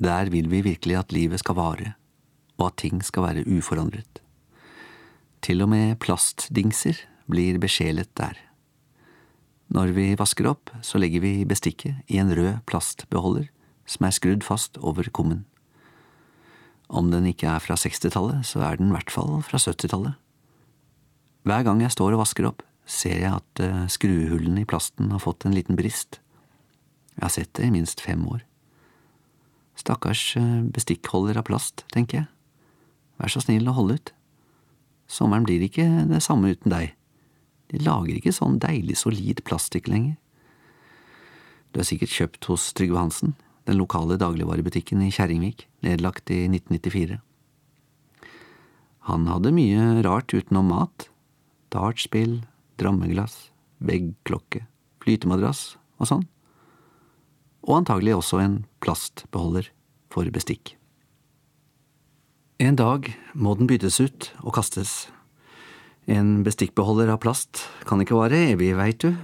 der 0.00 0.30
vil 0.30 0.50
vi 0.50 0.60
virkelig 0.64 0.96
at 0.96 1.12
livet 1.12 1.40
skal 1.40 1.56
vare 1.56 1.94
og 2.58 2.66
at 2.66 2.78
ting 2.78 3.02
skal 3.04 3.26
være 3.26 3.46
uforandret. 3.48 4.20
Til 5.42 5.62
og 5.64 5.68
med 5.68 5.98
plastdingser 6.00 7.02
blir 7.28 7.58
besjelet 7.60 8.10
der. 8.16 8.38
Når 9.72 9.94
vi 9.96 10.10
vasker 10.18 10.48
opp, 10.50 10.70
så 10.84 11.00
legger 11.00 11.22
vi 11.24 11.46
bestikket 11.48 12.04
i 12.12 12.20
en 12.20 12.32
rød 12.36 12.60
plastbeholder 12.68 13.48
som 13.88 14.06
er 14.06 14.16
skrudd 14.16 14.44
fast 14.44 14.78
over 14.80 15.08
kummen. 15.12 15.44
Om 16.88 17.10
den 17.12 17.26
ikke 17.30 17.48
er 17.48 17.62
fra 17.64 17.76
60-tallet, 17.80 18.44
så 18.46 18.62
er 18.64 18.78
den 18.78 18.92
i 18.92 18.96
hvert 18.96 19.12
fall 19.12 19.40
fra 19.44 19.60
70-tallet. 19.60 20.16
Hver 21.44 21.64
gang 21.66 21.80
jeg 21.82 21.92
står 21.92 22.16
og 22.16 22.22
vasker 22.22 22.48
opp, 22.48 22.62
ser 22.88 23.18
jeg 23.20 23.32
at 23.32 23.60
eh, 23.64 23.84
skruehullene 23.92 24.64
i 24.64 24.68
plasten 24.68 25.10
har 25.12 25.22
fått 25.22 25.44
en 25.44 25.56
liten 25.56 25.76
brist. 25.76 26.20
Jeg 27.16 27.24
har 27.24 27.32
sett 27.32 27.52
det 27.56 27.68
i 27.68 27.72
minst 27.72 28.00
fem 28.04 28.20
år. 28.28 28.44
Stakkars 29.80 30.22
eh, 30.40 30.60
bestikkholder 30.72 31.40
av 31.40 31.48
plast, 31.48 31.86
tenker 31.92 32.22
jeg. 32.22 32.28
Vær 33.20 33.32
så 33.32 33.42
snill 33.44 33.68
å 33.68 33.76
holde 33.76 33.98
ut. 33.98 34.12
Sommeren 35.10 35.44
blir 35.46 35.64
ikke 35.64 35.86
det 36.10 36.22
samme 36.24 36.52
uten 36.52 36.72
deg. 36.72 36.94
Lager 37.82 38.18
ikke 38.18 38.34
sånn 38.34 38.60
deilig 38.62 39.00
solid 39.00 39.42
plastikk 39.46 39.88
lenger. 39.90 40.16
Du 41.74 41.80
er 41.82 41.88
sikkert 41.88 42.14
kjøpt 42.14 42.46
hos 42.50 42.68
Trygve 42.76 43.00
Hansen, 43.00 43.34
den 43.66 43.80
lokale 43.80 44.18
dagligvarebutikken 44.20 45.02
i 45.02 45.10
Kjerringvik, 45.14 45.66
nedlagt 45.82 46.30
i 46.30 46.44
1994. 46.46 47.18
Han 49.10 49.26
hadde 49.28 49.52
mye 49.52 50.04
rart 50.06 50.32
utenom 50.32 50.70
mat. 50.70 51.08
Dartspill, 51.74 52.44
drammeglass, 52.78 53.50
veggklokke, 53.82 54.62
flytemadrass 55.02 55.74
og 55.98 56.08
sånn. 56.08 56.24
Og 57.66 57.80
antagelig 57.80 58.14
også 58.20 58.40
en 58.44 58.56
plastbeholder 58.84 59.68
for 60.14 60.30
bestikk. 60.32 60.76
En 62.62 62.78
dag 62.78 63.10
må 63.34 63.56
den 63.58 63.66
byttes 63.66 63.98
ut 63.98 64.30
og 64.44 64.54
kastes. 64.54 65.08
En 66.04 66.42
bestikkbeholder 66.44 67.08
av 67.14 67.22
plast 67.24 67.62
kan 67.88 68.02
ikke 68.02 68.18
vare 68.18 68.36
evig, 68.50 68.74
veit 68.76 69.00
du. 69.00 69.14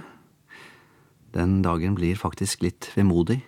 Den 1.35 1.59
dagen 1.61 1.93
blir 1.95 2.17
faktisk 2.17 2.63
litt 2.65 2.89
vemodig. 2.97 3.43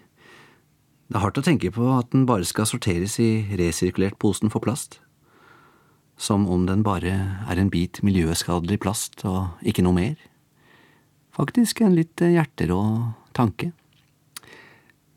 Det 1.10 1.18
er 1.18 1.24
hardt 1.26 1.40
å 1.42 1.46
tenke 1.46 1.72
på 1.74 1.88
at 1.96 2.12
den 2.14 2.28
bare 2.30 2.46
skal 2.46 2.70
sorteres 2.70 3.18
i 3.22 3.58
resirkulert 3.58 4.20
posen 4.22 4.54
for 4.54 4.62
plast. 4.64 5.00
Som 6.14 6.46
om 6.46 6.68
den 6.70 6.86
bare 6.86 7.14
er 7.50 7.60
en 7.60 7.74
bit 7.74 8.04
miljøskadelig 8.06 8.80
plast 8.86 9.26
og 9.26 9.66
ikke 9.66 9.84
noe 9.86 9.98
mer. 9.98 10.16
Faktisk 11.34 11.82
en 11.82 11.98
litt 11.98 12.22
hjerterå 12.22 12.82
tanke. 13.34 13.72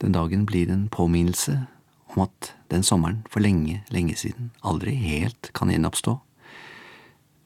Den 0.01 0.17
dagen 0.17 0.49
blir 0.49 0.73
en 0.73 0.89
påminnelse 0.89 1.67
om 2.15 2.25
at 2.25 2.55
den 2.73 2.85
sommeren 2.85 3.23
for 3.29 3.45
lenge, 3.45 3.83
lenge 3.93 4.17
siden 4.17 4.55
aldri 4.65 4.97
helt 4.97 5.53
kan 5.53 5.69
gjenoppstå. 5.69 6.17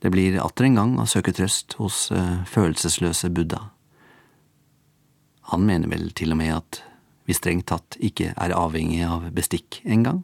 Det 0.01 0.11
blir 0.11 0.39
atter 0.41 0.65
en 0.65 0.79
gang 0.79 0.93
å 0.97 1.05
søke 1.09 1.33
trøst 1.37 1.77
hos 1.77 2.07
uh, 2.15 2.41
følelsesløse 2.49 3.29
Buddha. 3.37 3.67
Han 5.53 5.67
mener 5.69 5.91
vel 5.93 6.09
til 6.17 6.33
og 6.33 6.41
med 6.41 6.55
at 6.57 6.81
vi 7.29 7.37
strengt 7.37 7.69
tatt 7.69 7.99
ikke 8.01 8.33
er 8.33 8.57
avhengig 8.57 9.03
av 9.05 9.29
bestikk 9.37 9.83
engang. 9.85 10.23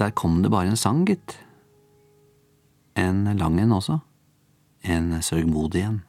Der 0.00 0.14
kom 0.16 0.38
det 0.44 0.54
bare 0.54 0.70
en 0.70 0.78
sang, 0.80 1.02
gitt. 1.04 1.34
En 2.96 3.26
lang 3.36 3.58
en 3.60 3.74
også. 3.76 3.98
En 4.86 5.18
sørgmodig 5.20 5.82
en. 5.84 6.00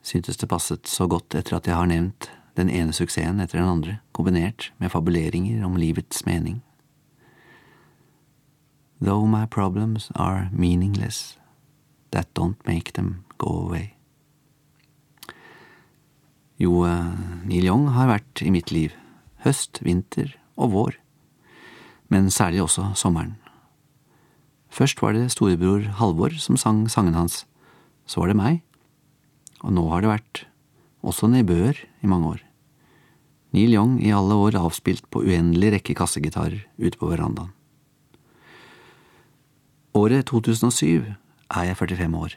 Syntes 0.00 0.38
det 0.40 0.48
passet 0.48 0.88
så 0.88 1.04
godt 1.10 1.34
etter 1.36 1.58
at 1.58 1.66
jeg 1.68 1.76
har 1.76 1.90
nevnt 1.90 2.30
den 2.58 2.70
ene 2.70 2.92
suksessen 2.92 3.40
etter 3.40 3.60
den 3.60 3.70
andre, 3.70 3.98
kombinert 4.12 4.72
med 4.82 4.92
fabuleringer 4.92 5.64
om 5.66 5.78
livets 5.78 6.24
mening. 6.26 6.60
Though 9.00 9.26
my 9.30 9.46
problems 9.46 10.10
are 10.14 10.50
meaningless, 10.52 11.38
that 12.10 12.28
don't 12.34 12.58
make 12.66 12.92
them 12.92 13.24
go 13.38 13.54
away. 13.62 13.94
Jo, 16.58 16.82
eh, 16.84 17.14
Neil 17.46 17.70
Young 17.70 17.92
har 17.94 18.10
vært 18.10 18.42
i 18.42 18.50
mitt 18.50 18.72
liv, 18.74 18.90
høst, 19.46 19.78
vinter 19.86 20.34
og 20.58 20.74
vår 20.74 20.98
men 22.08 22.32
særlig 22.32 22.62
også 22.64 22.92
sommeren. 22.96 23.36
Først 24.68 25.00
var 25.02 25.14
det 25.16 25.30
storebror 25.32 25.84
Halvor 26.00 26.34
som 26.40 26.56
sang 26.56 26.86
sangen 26.90 27.16
hans, 27.16 27.44
så 28.08 28.20
var 28.20 28.32
det 28.32 28.40
meg, 28.40 28.60
og 29.60 29.72
nå 29.76 29.84
har 29.92 30.04
det 30.04 30.12
vært 30.12 30.44
også 31.04 31.28
nedbør 31.28 31.76
i 32.02 32.10
mange 32.10 32.34
år. 32.36 32.44
Neil 33.56 33.72
Young 33.72 33.96
i 34.04 34.12
alle 34.12 34.36
år 34.36 34.58
avspilt 34.60 35.06
på 35.10 35.22
uendelig 35.24 35.72
rekke 35.78 35.96
kassegitarer 35.96 36.60
ute 36.76 36.98
på 37.00 37.08
verandaen. 37.08 37.54
Året 39.96 40.28
2007 40.28 41.08
er 41.08 41.64
jeg 41.64 41.78
45 41.80 42.18
år. 42.18 42.34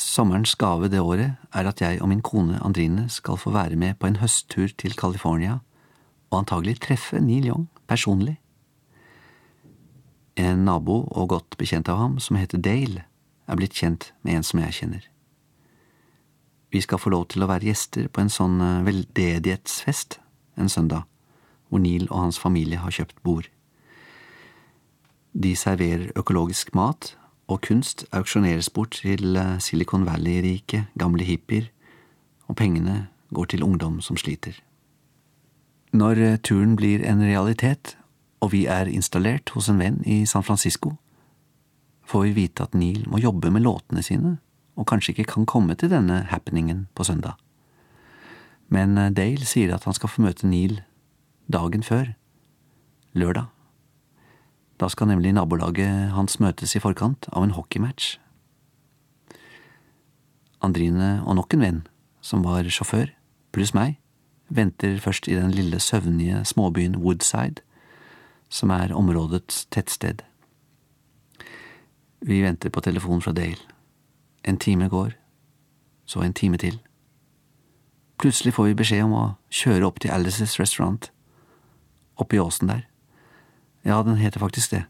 Sommerens 0.00 0.54
gave 0.56 0.88
det 0.88 1.00
året 1.02 1.34
er 1.52 1.66
at 1.68 1.82
jeg 1.82 1.98
og 2.00 2.08
min 2.08 2.22
kone 2.22 2.60
Andrine 2.64 3.08
skal 3.10 3.36
få 3.36 3.50
være 3.52 3.76
med 3.76 3.98
på 3.98 4.06
en 4.06 4.20
høsttur 4.22 4.70
til 4.78 4.94
California 4.94 5.58
og 6.30 6.38
antagelig 6.38 6.78
treffe 6.80 7.20
Neil 7.20 7.50
Young 7.50 7.66
personlig. 7.90 8.38
En 10.36 10.64
nabo 10.64 11.02
og 11.10 11.28
godt 11.28 11.58
bekjent 11.58 11.90
av 11.90 11.98
ham, 11.98 12.18
som 12.22 12.38
heter 12.38 12.62
Dale, 12.62 13.04
er 13.50 13.58
blitt 13.58 13.74
kjent 13.76 14.12
med 14.22 14.38
en 14.38 14.46
som 14.46 14.62
jeg 14.62 14.76
kjenner. 14.78 15.02
Vi 16.70 16.80
skal 16.80 16.98
få 17.02 17.10
lov 17.10 17.26
til 17.32 17.42
å 17.42 17.48
være 17.50 17.66
gjester 17.66 18.06
på 18.08 18.22
en 18.22 18.30
sånn 18.30 18.60
eh, 18.62 18.82
veldedighetsfest 18.86 20.20
en 20.60 20.68
søndag, 20.70 21.06
hvor 21.68 21.82
Neil 21.82 22.06
og 22.10 22.26
hans 22.26 22.38
familie 22.38 22.78
har 22.82 22.94
kjøpt 22.94 23.18
bord. 23.26 23.48
De 25.32 25.54
serverer 25.56 26.10
økologisk 26.18 26.74
mat, 26.74 27.14
og 27.50 27.64
kunst 27.66 28.04
auksjoneres 28.14 28.70
bort 28.70 29.00
til 29.02 29.36
eh, 29.36 29.58
Silicon 29.58 30.06
Valley-rike, 30.06 30.86
gamle 30.98 31.26
hippier, 31.26 31.70
og 32.46 32.58
pengene 32.58 33.08
går 33.34 33.50
til 33.50 33.64
ungdom 33.66 34.00
som 34.02 34.18
sliter. 34.18 34.54
Når 35.92 36.22
eh, 36.22 36.38
turen 36.38 36.76
blir 36.78 37.02
en 37.06 37.22
realitet, 37.22 37.96
og 38.40 38.52
vi 38.54 38.64
er 38.70 38.88
installert 38.88 39.50
hos 39.56 39.68
en 39.68 39.82
venn 39.82 39.98
i 40.06 40.22
San 40.26 40.46
Francisco, 40.46 40.94
får 42.06 42.28
vi 42.28 42.36
vite 42.44 42.62
at 42.62 42.78
Neil 42.78 43.02
må 43.10 43.18
jobbe 43.22 43.50
med 43.50 43.66
låtene 43.66 44.02
sine, 44.02 44.38
og 44.80 44.88
kanskje 44.88 45.12
ikke 45.12 45.28
kan 45.34 45.46
komme 45.46 45.76
til 45.76 45.92
denne 45.92 46.22
happeningen 46.32 46.86
på 46.96 47.04
søndag. 47.04 47.36
Men 48.72 48.96
eh, 48.98 49.12
Dale 49.12 49.44
sier 49.46 49.74
at 49.74 49.84
han 49.84 49.96
skal 49.96 50.08
få 50.08 50.24
møte 50.24 50.48
Neil 50.48 50.80
dagen 51.50 51.82
før, 51.84 52.14
lørdag. 53.12 53.50
Da 54.80 54.88
skal 54.88 55.10
nemlig 55.10 55.34
nabolaget 55.36 56.14
hans 56.16 56.38
møtes 56.40 56.72
i 56.76 56.80
forkant 56.80 57.28
av 57.34 57.44
en 57.44 57.52
hockeymatch. 57.52 58.14
Andrine 60.64 61.18
og 61.26 61.36
nok 61.36 61.56
en 61.56 61.64
venn, 61.64 61.80
som 62.24 62.44
var 62.44 62.68
sjåfør, 62.68 63.10
pluss 63.52 63.74
meg, 63.76 63.98
venter 64.48 64.96
først 65.02 65.28
i 65.28 65.36
den 65.36 65.52
lille 65.52 65.80
søvnige 65.80 66.44
småbyen 66.48 66.96
Woodside, 67.02 67.60
som 68.48 68.72
er 68.74 68.94
områdets 68.96 69.66
tettsted. 69.70 70.24
Vi 72.20 72.40
venter 72.44 72.72
på 72.72 72.80
telefon 72.84 73.22
fra 73.24 73.32
Dale. 73.36 73.79
En 74.44 74.58
time 74.58 74.88
går, 74.88 75.12
så 76.06 76.20
en 76.20 76.34
time 76.34 76.56
til. 76.56 76.78
Plutselig 78.18 78.54
får 78.54 78.64
vi 78.64 78.78
beskjed 78.78 79.04
om 79.04 79.16
å 79.16 79.24
kjøre 79.50 79.86
opp 79.86 80.00
til 80.00 80.10
Alice's 80.10 80.58
Restaurant, 80.60 81.10
oppi 82.16 82.40
åsen 82.40 82.68
der. 82.68 82.86
Ja, 83.84 84.02
den 84.02 84.16
heter 84.16 84.40
faktisk 84.40 84.70
det. 84.70 84.84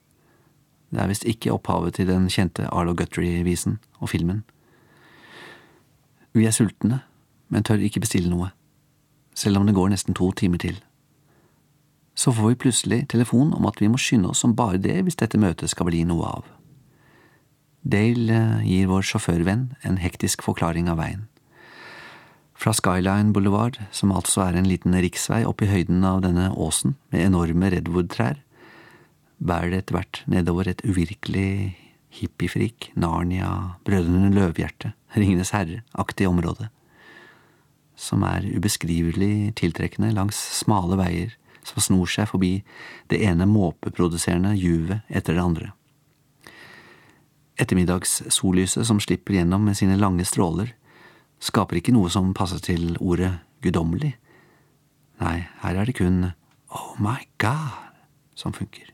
Det 0.91 1.01
er 1.03 1.11
visst 1.11 1.25
ikke 1.25 1.53
opphavet 1.55 1.95
til 1.95 2.09
den 2.11 2.27
kjente 2.31 2.67
Arlo 2.73 2.95
Guthrie-visen 2.95 3.79
og 3.99 4.11
filmen. 4.11 4.43
Vi 6.35 6.47
er 6.47 6.55
sultne, 6.55 7.03
men 7.49 7.63
tør 7.63 7.83
ikke 7.83 8.03
bestille 8.03 8.31
noe 8.31 8.51
selv 9.41 9.57
om 9.57 9.67
det 9.67 9.75
går 9.75 9.89
nesten 9.89 10.15
to 10.15 10.31
timer 10.33 10.59
til. 10.59 10.81
Så 12.15 12.33
får 12.33 12.49
vi 12.49 12.55
plutselig 12.55 13.09
telefon 13.09 13.55
om 13.55 13.67
at 13.67 13.81
vi 13.81 13.89
må 13.89 13.99
skynde 13.99 14.31
oss 14.31 14.43
som 14.45 14.57
bare 14.57 14.79
det 14.79 14.99
hvis 15.07 15.17
dette 15.17 15.39
møtet 15.41 15.71
skal 15.71 15.89
bli 15.89 16.03
noe 16.05 16.27
av. 16.27 16.49
Dale 17.83 18.37
eh, 18.37 18.65
gir 18.69 18.91
vår 18.91 19.07
sjåførvenn 19.07 19.71
en 19.87 20.01
hektisk 20.03 20.45
forklaring 20.47 20.91
av 20.93 21.01
veien. 21.01 21.27
Fra 22.61 22.75
Skyline 22.77 23.33
Boulevard, 23.33 23.79
som 23.91 24.13
altså 24.13 24.45
er 24.45 24.59
en 24.59 24.69
liten 24.69 24.93
riksvei 24.93 25.43
opp 25.49 25.63
i 25.65 25.71
høyden 25.71 26.05
av 26.05 26.21
denne 26.27 26.51
åsen 26.53 26.99
med 27.09 27.25
enorme 27.25 27.71
redwoodtrær, 27.73 28.43
bærer 29.41 29.73
det 29.73 29.85
etter 29.85 29.97
hvert 29.97 30.21
nedover 30.29 30.69
et 30.69 30.85
uvirkelig 30.85 31.73
hippiefrik, 32.13 32.91
Narnia, 33.01 33.79
Brødrene 33.87 34.29
Løvhjerte, 34.35 34.93
Ringenes 35.17 35.55
herre-aktig 35.57 36.29
område 36.29 36.69
som 38.01 38.25
er 38.25 38.47
ubeskrivelig 38.49 39.53
tiltrekkende 39.61 40.15
langs 40.17 40.39
smale 40.61 40.97
veier 41.01 41.37
som 41.67 41.83
snor 41.85 42.09
seg 42.11 42.31
forbi 42.31 42.55
det 43.13 43.21
ene 43.27 43.49
måpeproduserende 43.49 44.55
juvet 44.57 45.05
etter 45.09 45.37
det 45.37 45.45
andre. 45.45 45.69
Ettermiddagssollyset 47.61 48.87
som 48.89 49.01
slipper 49.03 49.37
gjennom 49.37 49.67
med 49.69 49.77
sine 49.77 49.99
lange 50.01 50.25
stråler, 50.25 50.73
skaper 51.41 51.81
ikke 51.81 51.95
noe 51.97 52.11
som 52.13 52.33
passer 52.37 52.61
til 52.65 52.95
ordet 53.01 53.35
guddommelig. 53.65 54.15
Nei, 55.21 55.37
her 55.63 55.77
er 55.77 55.89
det 55.89 55.99
kun 56.01 56.31
Oh 56.71 56.95
my 57.03 57.19
God 57.43 57.77
som 58.39 58.55
funker. 58.57 58.93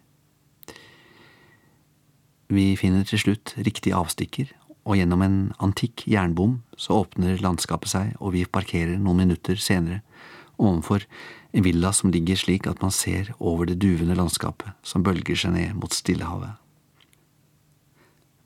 Vi 2.47 2.75
finner 2.79 3.07
til 3.07 3.21
slutt 3.21 3.55
riktig 3.59 3.93
avstikker 3.95 4.53
og 4.87 4.99
gjennom 4.99 5.23
en 5.27 5.39
antikk 5.63 6.05
jernbom 6.07 6.61
så 6.79 7.03
åpner 7.03 7.43
landskapet 7.43 7.91
seg, 7.91 8.13
og 8.23 8.37
vi 8.37 8.45
parkerer 8.47 8.99
noen 9.03 9.25
minutter 9.25 9.59
senere 9.59 10.03
ovenfor 10.57 11.05
en 11.53 11.65
villa 11.67 11.91
som 11.93 12.13
ligger 12.15 12.39
slik 12.39 12.69
at 12.71 12.81
man 12.85 12.95
ser 12.95 13.33
over 13.39 13.67
det 13.69 13.81
duvende 13.83 14.17
landskapet 14.17 14.77
som 14.87 15.05
bølger 15.05 15.39
seg 15.39 15.57
ned 15.57 15.75
mot 15.77 15.93
Stillehavet. 15.93 16.55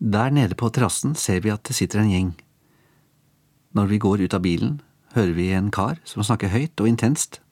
Der 0.01 0.31
nede 0.33 0.57
på 0.57 0.71
terrassen 0.73 1.13
ser 1.15 1.43
vi 1.45 1.53
at 1.53 1.63
det 1.69 1.77
sitter 1.77 2.01
en 2.01 2.11
gjeng. 2.11 2.31
Når 3.77 3.87
vi 3.87 3.99
går 4.01 4.25
ut 4.25 4.35
av 4.35 4.41
bilen, 4.41 4.81
hører 5.13 5.35
vi 5.37 5.51
en 5.53 5.69
kar 5.71 6.01
som 6.09 6.25
snakker 6.25 6.49
høyt 6.49 6.81
og 6.81 6.89
intenst. 6.89 7.43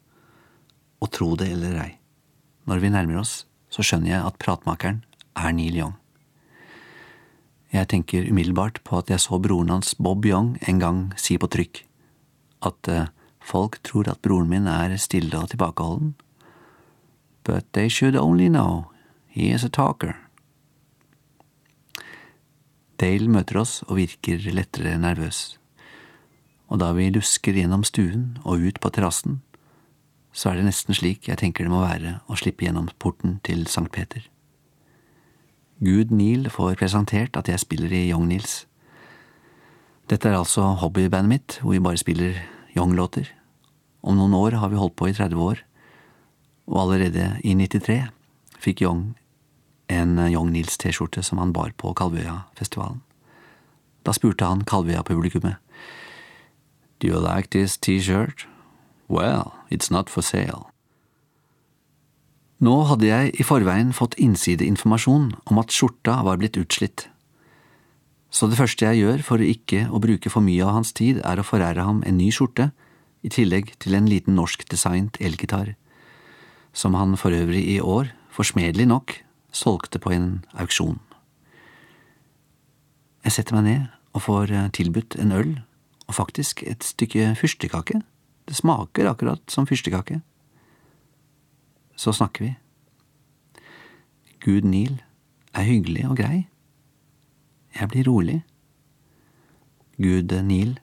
Og 1.05 1.13
tro 1.13 1.35
det 1.37 1.51
eller 1.53 1.77
ei, 1.77 1.91
når 2.65 2.81
vi 2.81 2.91
nærmer 2.95 3.21
oss, 3.21 3.45
så 3.69 3.85
skjønner 3.85 4.15
jeg 4.15 4.25
at 4.25 4.39
pratmakeren 4.41 5.03
er 5.37 5.53
Neil 5.53 5.77
Young. 5.77 5.93
Jeg 7.69 7.91
tenker 7.93 8.25
umiddelbart 8.25 8.81
på 8.81 8.97
at 9.03 9.13
jeg 9.13 9.21
så 9.21 9.37
broren 9.37 9.69
hans 9.69 9.93
Bob 10.01 10.25
Young 10.25 10.57
en 10.65 10.81
gang 10.81 11.03
si 11.21 11.37
på 11.37 11.51
trykk 11.53 11.83
at 12.65 12.89
uh, 12.89 13.11
folk 13.45 13.77
tror 13.85 14.09
at 14.09 14.23
broren 14.25 14.49
min 14.49 14.67
er 14.67 14.97
stille 14.97 15.37
og 15.37 15.53
tilbakeholden. 15.53 16.15
But 17.45 17.69
they 17.73 17.89
should 17.89 18.17
only 18.17 18.49
know 18.49 18.89
he 19.29 19.53
is 19.53 19.65
a 19.65 19.69
talker. 19.69 20.17
Dale 22.99 23.31
møter 23.31 23.61
oss 23.61 23.83
og 23.87 23.99
virker 24.01 24.43
lettere 24.55 24.97
nervøs, 24.99 25.59
og 26.69 26.81
da 26.83 26.91
vi 26.97 27.11
lusker 27.15 27.57
gjennom 27.57 27.85
stuen 27.87 28.39
og 28.45 28.65
ut 28.67 28.81
på 28.83 28.91
terrassen, 28.95 29.41
så 30.33 30.51
er 30.51 30.59
det 30.59 30.69
nesten 30.69 30.95
slik 30.95 31.31
jeg 31.31 31.41
tenker 31.41 31.65
det 31.65 31.73
må 31.73 31.85
være 31.85 32.19
å 32.29 32.37
slippe 32.39 32.67
gjennom 32.67 32.91
porten 32.99 33.39
til 33.47 33.67
Sankt 33.71 33.95
Peter. 33.95 34.27
Gud 35.79 36.11
Neil 36.11 36.51
får 36.51 36.77
presentert 36.81 37.39
at 37.39 37.49
jeg 37.49 37.63
spiller 37.63 37.95
i 37.95 38.09
Young 38.11 38.27
Nils, 38.29 38.65
Dette 40.09 40.31
er 40.31 40.39
altså 40.39 40.63
hobbybandet 40.81 41.29
mitt, 41.29 41.57
hvor 41.61 41.75
vi 41.75 41.83
bare 41.85 42.01
spiller 42.01 42.39
Young-låter. 42.73 43.29
Om 44.01 44.17
noen 44.17 44.35
år 44.39 44.57
har 44.57 44.71
vi 44.73 44.79
holdt 44.81 44.97
på 44.97 45.11
i 45.11 45.13
30 45.13 45.37
år, 45.37 45.59
og 46.69 46.79
allerede 46.81 47.27
i 47.45 47.53
93 47.53 48.07
fikk 48.57 48.81
Young 48.87 49.03
en 49.89 50.17
Young 50.29 50.53
Nils 50.53 50.79
T-skjorte 50.81 51.25
som 51.25 51.41
han 51.43 51.53
bar 51.57 51.73
på 51.77 51.93
Kalvøya-festivalen. 51.97 53.03
Da 54.05 54.15
spurte 54.17 54.47
han 54.47 54.65
Kalvøya-publikummet 54.65 55.59
Do 57.01 57.09
you 57.09 57.19
like 57.21 57.51
this 57.51 57.77
T-shirt? 57.77 58.47
Well, 59.09 59.55
it's 59.71 59.91
not 59.91 60.11
for 60.11 60.23
sale. 60.23 60.67
Nå 62.59 62.75
hadde 62.91 63.07
jeg 63.07 63.37
i 63.39 63.45
forveien 63.47 63.93
fått 63.95 64.17
innsideinformasjon 64.19 65.31
om 65.47 65.61
at 65.63 65.71
skjorta 65.71 66.17
var 66.27 66.41
blitt 66.41 66.59
utslitt. 66.59 67.07
Så 68.35 68.49
det 68.51 68.59
første 68.59 68.89
jeg 68.89 69.05
gjør 69.05 69.23
for 69.25 69.45
ikke 69.45 69.87
å 69.95 70.01
bruke 70.03 70.33
for 70.33 70.45
mye 70.45 70.65
av 70.67 70.75
hans 70.81 70.91
tid, 70.93 71.23
er 71.23 71.39
å 71.39 71.47
forære 71.47 71.87
ham 71.87 72.03
en 72.03 72.19
ny 72.19 72.33
skjorte, 72.35 72.73
i 73.23 73.31
tillegg 73.31 73.73
til 73.83 73.95
en 73.99 74.11
liten 74.11 74.37
norskdesignet 74.39 75.17
elgitar, 75.23 75.73
som 76.75 76.95
han 76.99 77.17
for 77.19 77.35
øvrig 77.35 77.65
i 77.71 77.79
år, 77.83 78.13
forsmedelig 78.35 78.87
nok, 78.91 79.15
solgte 79.53 79.99
på 79.99 80.13
en 80.13 80.45
auksjon. 80.59 80.99
Jeg 83.25 83.35
setter 83.35 83.59
meg 83.59 83.65
ned 83.67 83.87
og 84.17 84.25
får 84.25 84.53
eh, 84.55 84.71
tilbudt 84.75 85.19
en 85.21 85.33
øl 85.33 85.51
og 86.09 86.17
faktisk 86.17 86.63
et 86.67 86.85
stykke 86.85 87.35
fyrstekake. 87.37 88.01
Det 88.49 88.57
smaker 88.57 89.11
akkurat 89.11 89.43
som 89.53 89.67
fyrstekake. 89.69 90.21
Så 91.97 92.13
snakker 92.17 92.45
vi. 92.45 92.55
Gud 94.41 94.65
Neil 94.65 95.03
er 95.53 95.67
hyggelig 95.67 96.07
og 96.09 96.17
grei. 96.17 96.47
Jeg 97.75 97.89
blir 97.89 98.09
rolig. 98.09 98.43
Gud 99.99 100.33
Neil 100.43 100.79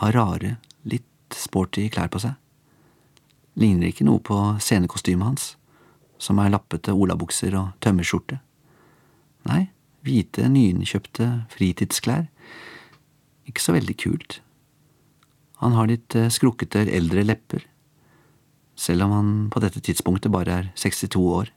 har 0.00 0.14
rare, 0.16 0.56
litt 0.84 1.36
sporty 1.36 1.88
klær 1.92 2.08
på 2.08 2.22
seg. 2.22 2.38
Ligner 3.58 3.90
ikke 3.90 4.06
noe 4.06 4.22
på 4.24 4.38
scenekostymet 4.62 5.26
hans, 5.26 5.56
som 6.22 6.38
er 6.38 6.52
lappete 6.52 6.94
olabukser 6.94 7.56
og 7.58 7.72
tømmerskjorte. 7.82 8.38
Nei, 9.50 9.66
hvite, 10.06 10.46
nyinnkjøpte 10.50 11.28
fritidsklær. 11.50 12.28
Ikke 13.50 13.62
så 13.62 13.74
veldig 13.74 13.96
kult. 13.98 14.38
Han 15.62 15.74
har 15.78 15.90
litt 15.90 16.14
eh, 16.18 16.30
skrukkete 16.30 16.84
eldre 16.90 17.24
lepper, 17.26 17.66
selv 18.78 19.06
om 19.06 19.14
han 19.14 19.32
på 19.52 19.60
dette 19.62 19.82
tidspunktet 19.84 20.32
bare 20.34 20.54
er 20.60 20.70
62 20.78 21.18
år, 21.22 21.52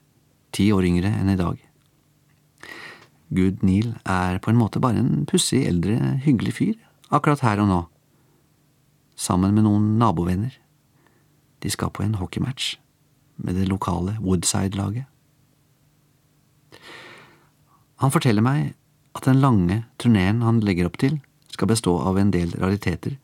ti 0.53 0.67
år 0.73 0.85
yngre 0.85 1.13
enn 1.13 1.31
i 1.33 1.39
dag. 1.39 1.61
Gud 3.35 3.65
Neil 3.65 3.95
er 4.05 4.37
på 4.41 4.51
en 4.51 4.59
måte 4.59 4.81
bare 4.81 5.01
en 5.01 5.25
pussig, 5.29 5.63
eldre, 5.65 5.97
hyggelig 6.25 6.53
fyr, 6.59 6.75
akkurat 7.09 7.41
her 7.45 7.61
og 7.63 7.69
nå, 7.71 7.81
sammen 9.17 9.55
med 9.57 9.65
noen 9.65 9.95
nabovenner. 10.01 10.53
De 11.65 11.71
skal 11.73 11.93
på 11.93 12.05
en 12.05 12.17
hockeymatch 12.19 12.75
med 13.35 13.55
det 13.55 13.67
lokale 13.69 14.17
Woodside-laget. 14.21 15.05
Han 18.03 18.11
forteller 18.11 18.43
meg 18.43 18.73
at 19.15 19.27
den 19.27 19.39
lange 19.39 19.83
turneen 20.01 20.41
han 20.43 20.59
legger 20.63 20.89
opp 20.89 20.97
til, 20.99 21.21
skal 21.51 21.69
bestå 21.71 21.95
av 22.03 22.17
en 22.19 22.33
del 22.35 22.51
rariteter 22.59 23.15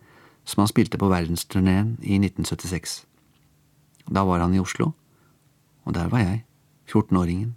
som 0.48 0.64
han 0.64 0.70
spilte 0.72 0.98
på 0.98 1.10
verdensturneen 1.12 1.98
i 2.02 2.18
1976. 2.22 3.02
Da 4.12 4.24
var 4.28 4.40
han 4.40 4.56
i 4.56 4.62
Oslo, 4.62 4.92
og 5.84 5.94
der 5.94 6.08
var 6.12 6.24
jeg, 6.24 6.44
14-åringen, 6.88 7.54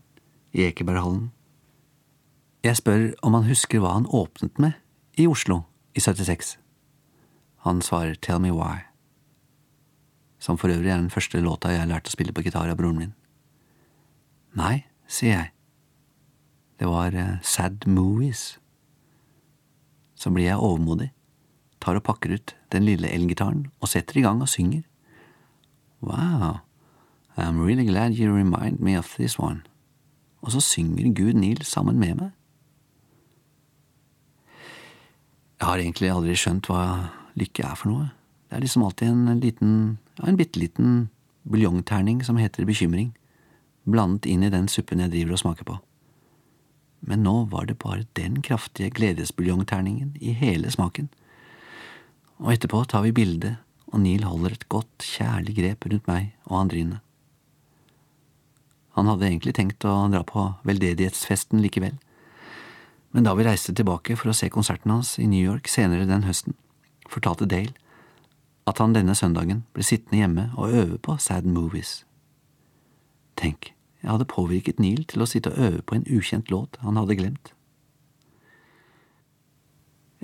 i 0.54 0.66
Ekeberghallen. 0.68 1.30
Jeg 2.64 2.76
spør 2.76 3.10
om 3.22 3.34
han 3.34 3.48
husker 3.48 3.82
hva 3.82 3.94
han 3.96 4.06
åpnet 4.06 4.58
med 4.62 4.76
i 5.18 5.26
Oslo 5.26 5.64
i 5.94 6.00
76. 6.00 6.56
Han 7.66 7.82
svarer 7.82 8.14
Tell 8.14 8.40
Me 8.42 8.52
Why, 8.54 8.84
som 10.44 10.60
for 10.60 10.72
øvrig 10.72 10.92
er 10.92 11.00
den 11.00 11.12
første 11.12 11.40
låta 11.40 11.72
jeg 11.72 11.88
lærte 11.88 12.12
å 12.12 12.14
spille 12.14 12.34
på 12.36 12.44
gitar 12.44 12.68
av 12.68 12.76
broren 12.76 13.00
min. 13.00 13.16
Nei, 14.60 14.84
sier 15.08 15.38
jeg. 15.38 15.50
Det 16.78 16.90
var 16.90 17.16
uh, 17.16 17.40
Sad 17.42 17.88
Movies. 17.88 18.58
Så 20.14 20.30
blir 20.34 20.50
jeg 20.50 20.60
overmodig 20.60 21.14
tar 21.84 21.98
og 22.00 22.06
pakker 22.06 22.34
ut 22.38 22.54
den 22.72 22.86
lille 22.88 23.10
elgitaren 23.12 23.68
og 23.80 23.90
setter 23.92 24.18
i 24.18 24.24
gang 24.24 24.40
og 24.42 24.48
synger. 24.48 24.84
Wow, 26.00 26.60
I'm 27.36 27.60
really 27.60 27.84
glad 27.84 28.16
you 28.18 28.32
remind 28.32 28.80
me 28.80 28.96
of 28.98 29.14
this 29.18 29.38
one. 29.38 29.62
Og 30.40 30.52
så 30.52 30.60
synger 30.60 31.12
Gud 31.14 31.32
Neil 31.32 31.64
sammen 31.64 31.98
med 31.98 32.14
meg. 32.14 32.30
Jeg 35.60 35.68
har 35.68 35.80
egentlig 35.80 36.10
aldri 36.12 36.34
skjønt 36.36 36.68
hva 36.68 36.82
lykke 37.40 37.64
er 37.64 37.78
for 37.80 37.88
noe. 37.88 38.08
Det 38.48 38.58
er 38.58 38.64
liksom 38.64 38.84
alltid 38.86 39.08
en 39.08 39.40
liten, 39.40 39.74
ja, 40.18 40.28
en 40.28 40.38
bitte 40.38 40.60
liten 40.60 41.08
buljongterning 41.42 42.22
som 42.24 42.38
heter 42.40 42.68
bekymring, 42.68 43.12
blandet 43.84 44.28
inn 44.30 44.44
i 44.44 44.52
den 44.52 44.68
suppen 44.68 45.02
jeg 45.02 45.12
driver 45.12 45.36
og 45.36 45.42
smaker 45.42 45.68
på. 45.68 45.80
Men 47.04 47.24
nå 47.24 47.34
var 47.52 47.66
det 47.68 47.80
bare 47.82 48.06
den 48.16 48.40
kraftige 48.42 48.92
gledesbuljongterningen 48.96 50.16
i 50.20 50.32
hele 50.32 50.70
smaken 50.72 51.10
og 52.42 52.52
etterpå 52.54 52.82
tar 52.90 53.04
vi 53.06 53.14
bilde, 53.14 53.56
og 53.92 54.02
Neil 54.02 54.24
holder 54.26 54.56
et 54.56 54.66
godt, 54.72 55.04
kjærlig 55.04 55.54
grep 55.58 55.86
rundt 55.86 56.08
meg 56.10 56.32
og 56.48 56.64
Andrine. 56.64 57.00
Han 58.98 59.08
hadde 59.10 59.28
egentlig 59.28 59.54
tenkt 59.56 59.86
å 59.86 59.94
dra 60.10 60.22
på 60.26 60.48
veldedighetsfesten 60.66 61.62
likevel, 61.62 61.96
men 63.14 63.26
da 63.26 63.34
vi 63.38 63.46
reiste 63.46 63.74
tilbake 63.74 64.16
for 64.18 64.32
å 64.32 64.34
se 64.34 64.50
konserten 64.50 64.90
hans 64.90 65.14
i 65.22 65.28
New 65.30 65.42
York 65.42 65.70
senere 65.70 66.08
den 66.10 66.26
høsten, 66.26 66.56
fortalte 67.10 67.46
Dale 67.46 67.74
at 68.66 68.80
han 68.80 68.94
denne 68.96 69.14
søndagen 69.16 69.64
ble 69.76 69.84
sittende 69.84 70.22
hjemme 70.22 70.44
og 70.56 70.72
øve 70.72 70.98
på 70.98 71.16
sad 71.20 71.46
movies. 71.48 72.04
Tenk, 73.36 73.74
jeg 74.02 74.10
hadde 74.10 74.28
påvirket 74.28 74.80
Neil 74.80 75.04
til 75.08 75.24
å 75.24 75.28
sitte 75.28 75.52
og 75.52 75.60
øve 75.66 75.82
på 75.82 75.98
en 75.98 76.06
ukjent 76.08 76.50
låt 76.52 76.78
han 76.84 76.96
hadde 77.00 77.18
glemt. 77.18 77.52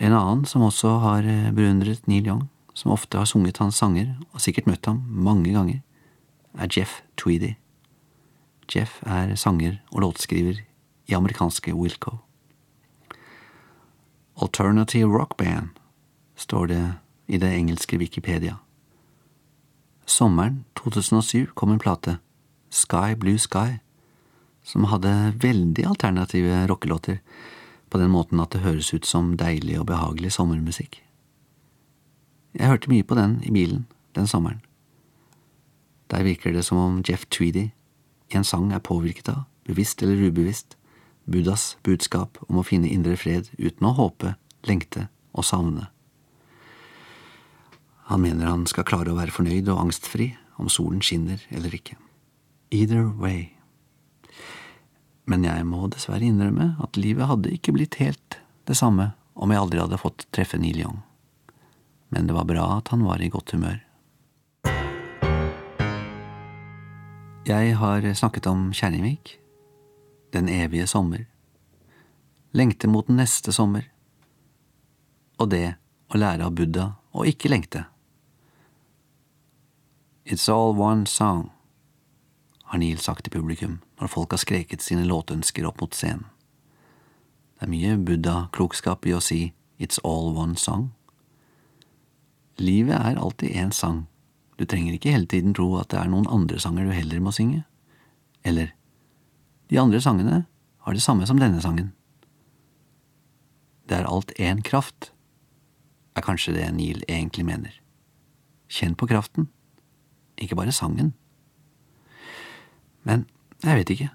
En 0.00 0.16
annen 0.16 0.46
som 0.48 0.64
også 0.64 0.94
har 1.02 1.26
eh, 1.28 1.50
beundret 1.52 2.06
Neil 2.08 2.26
Young, 2.26 2.46
som 2.72 2.94
ofte 2.94 3.18
har 3.20 3.28
sunget 3.28 3.60
hans 3.60 3.76
sanger 3.76 4.14
og 4.32 4.40
sikkert 4.40 4.70
møtt 4.70 4.88
ham 4.88 5.02
mange 5.10 5.52
ganger, 5.52 5.82
er 6.56 6.70
Jeff 6.72 7.02
Tweedy. 7.20 7.54
Jeff 8.70 9.02
er 9.04 9.34
sanger 9.36 9.80
og 9.92 10.00
låtskriver 10.06 10.62
i 11.10 11.16
amerikanske 11.16 11.74
Wilco. 11.76 12.20
Alternative 14.40 15.10
Rock 15.12 15.36
Band 15.36 15.76
står 16.36 16.70
det 16.70 16.84
i 17.30 17.38
det 17.38 17.52
engelske 17.54 17.98
Wikipedia. 17.98 18.56
Sommeren 20.06 20.64
2007 20.74 21.52
kom 21.54 21.70
en 21.70 21.78
plate, 21.78 22.18
Sky 22.70 23.14
Blue 23.14 23.38
Sky, 23.38 23.78
som 24.66 24.88
hadde 24.90 25.12
veldig 25.38 25.84
alternative 25.86 26.66
rockelåter 26.66 27.20
på 27.90 27.98
den 27.98 28.10
måten 28.10 28.42
at 28.42 28.50
det 28.50 28.64
høres 28.64 28.90
ut 28.94 29.06
som 29.06 29.36
deilig 29.38 29.78
og 29.78 29.86
behagelig 29.90 30.32
sommermusikk. 30.34 30.98
Jeg 32.58 32.66
hørte 32.66 32.90
mye 32.90 33.06
på 33.06 33.14
den 33.14 33.38
i 33.46 33.54
bilen 33.54 33.86
den 34.18 34.26
sommeren. 34.26 34.60
Der 36.10 36.26
virker 36.26 36.52
det 36.52 36.64
som 36.66 36.78
om 36.78 36.98
Jeff 37.06 37.28
Tweedy 37.30 37.70
i 38.30 38.36
en 38.38 38.44
sang 38.44 38.72
er 38.74 38.82
påvirket 38.82 39.30
av, 39.30 39.46
bevisst 39.66 40.02
eller 40.02 40.18
ubevisst, 40.26 40.76
Buddhas 41.30 41.76
budskap 41.86 42.40
om 42.48 42.58
å 42.58 42.66
finne 42.66 42.90
indre 42.90 43.14
fred 43.14 43.52
uten 43.58 43.86
å 43.86 43.94
håpe, 43.94 44.34
lengte 44.66 45.06
og 45.30 45.46
savne. 45.46 45.86
Han 48.10 48.20
mener 48.20 48.46
han 48.46 48.64
skal 48.66 48.82
klare 48.82 49.12
å 49.12 49.16
være 49.20 49.30
fornøyd 49.30 49.68
og 49.70 49.84
angstfri 49.84 50.32
om 50.58 50.66
solen 50.66 50.98
skinner 50.98 51.38
eller 51.54 51.70
ikke. 51.76 51.94
Either 52.74 53.04
way. 53.06 53.52
Men 55.30 55.44
jeg 55.46 55.62
må 55.68 55.86
dessverre 55.94 56.26
innrømme 56.26 56.72
at 56.82 56.98
livet 56.98 57.30
hadde 57.30 57.52
ikke 57.54 57.76
blitt 57.76 58.00
helt 58.02 58.40
det 58.66 58.74
samme 58.80 59.12
om 59.38 59.54
jeg 59.54 59.62
aldri 59.62 59.78
hadde 59.78 60.00
fått 60.02 60.24
treffe 60.34 60.58
Neil 60.58 60.80
Young. 60.82 60.96
Men 62.10 62.26
det 62.26 62.34
var 62.34 62.48
bra 62.50 62.64
at 62.80 62.90
han 62.90 63.06
var 63.06 63.22
i 63.22 63.30
godt 63.30 63.54
humør. 63.54 63.78
Jeg 67.46 67.78
har 67.78 68.10
snakket 68.10 68.50
om 68.50 68.66
Kjerringvik, 68.74 69.36
den 70.34 70.50
evige 70.50 70.90
sommer, 70.90 71.28
lengte 72.50 72.90
mot 72.90 73.06
neste 73.06 73.54
sommer, 73.54 73.86
og 75.38 75.54
det 75.54 75.76
å 76.10 76.18
lære 76.18 76.50
av 76.50 76.58
Buddha 76.58 76.90
å 77.14 77.22
ikke 77.30 77.54
lengte. 77.54 77.86
It's 80.30 80.48
all 80.48 80.76
one 80.76 81.06
song 81.06 81.50
har 82.62 82.78
Neil 82.78 83.00
sagt 83.02 83.24
til 83.26 83.32
publikum 83.34 83.80
når 83.98 84.12
folk 84.12 84.30
har 84.30 84.38
skreket 84.38 84.84
sine 84.84 85.02
låtønsker 85.02 85.66
opp 85.66 85.82
mot 85.82 85.96
scenen. 85.96 86.22
Det 87.58 87.66
er 87.66 87.72
mye 87.72 87.96
buddha-klokskap 87.98 89.10
i 89.10 89.16
å 89.16 89.18
si 89.18 89.40
It's 89.82 89.98
all 90.06 90.30
one 90.38 90.54
song. 90.54 90.92
Livet 92.62 92.94
er 92.94 93.18
alltid 93.18 93.58
én 93.58 93.74
sang, 93.74 94.04
du 94.54 94.62
trenger 94.70 94.94
ikke 94.94 95.10
hele 95.16 95.26
tiden 95.26 95.56
tro 95.56 95.66
at 95.82 95.90
det 95.90 95.98
er 95.98 96.14
noen 96.14 96.30
andre 96.30 96.62
sanger 96.62 96.86
du 96.86 96.94
heller 96.94 97.26
må 97.26 97.34
synge. 97.34 97.64
Eller, 98.46 98.70
de 99.66 99.82
andre 99.82 99.98
sangene 99.98 100.44
har 100.86 100.94
det 100.94 101.02
samme 101.02 101.26
som 101.26 101.42
denne 101.42 101.58
sangen. 101.58 101.90
Det 103.90 103.98
er 103.98 104.06
alt 104.06 104.30
én 104.38 104.62
kraft, 104.62 105.10
er 106.14 106.22
kanskje 106.22 106.54
det 106.54 106.70
Neil 106.76 107.02
egentlig 107.08 107.50
mener. 107.50 107.74
Kjenn 108.70 108.94
på 108.94 109.10
kraften, 109.10 109.50
ikke 110.40 110.56
bare 110.56 110.72
sangen. 110.72 111.12
Men 113.04 113.26
jeg 113.64 113.76
vet 113.76 113.90
ikke. 113.94 114.10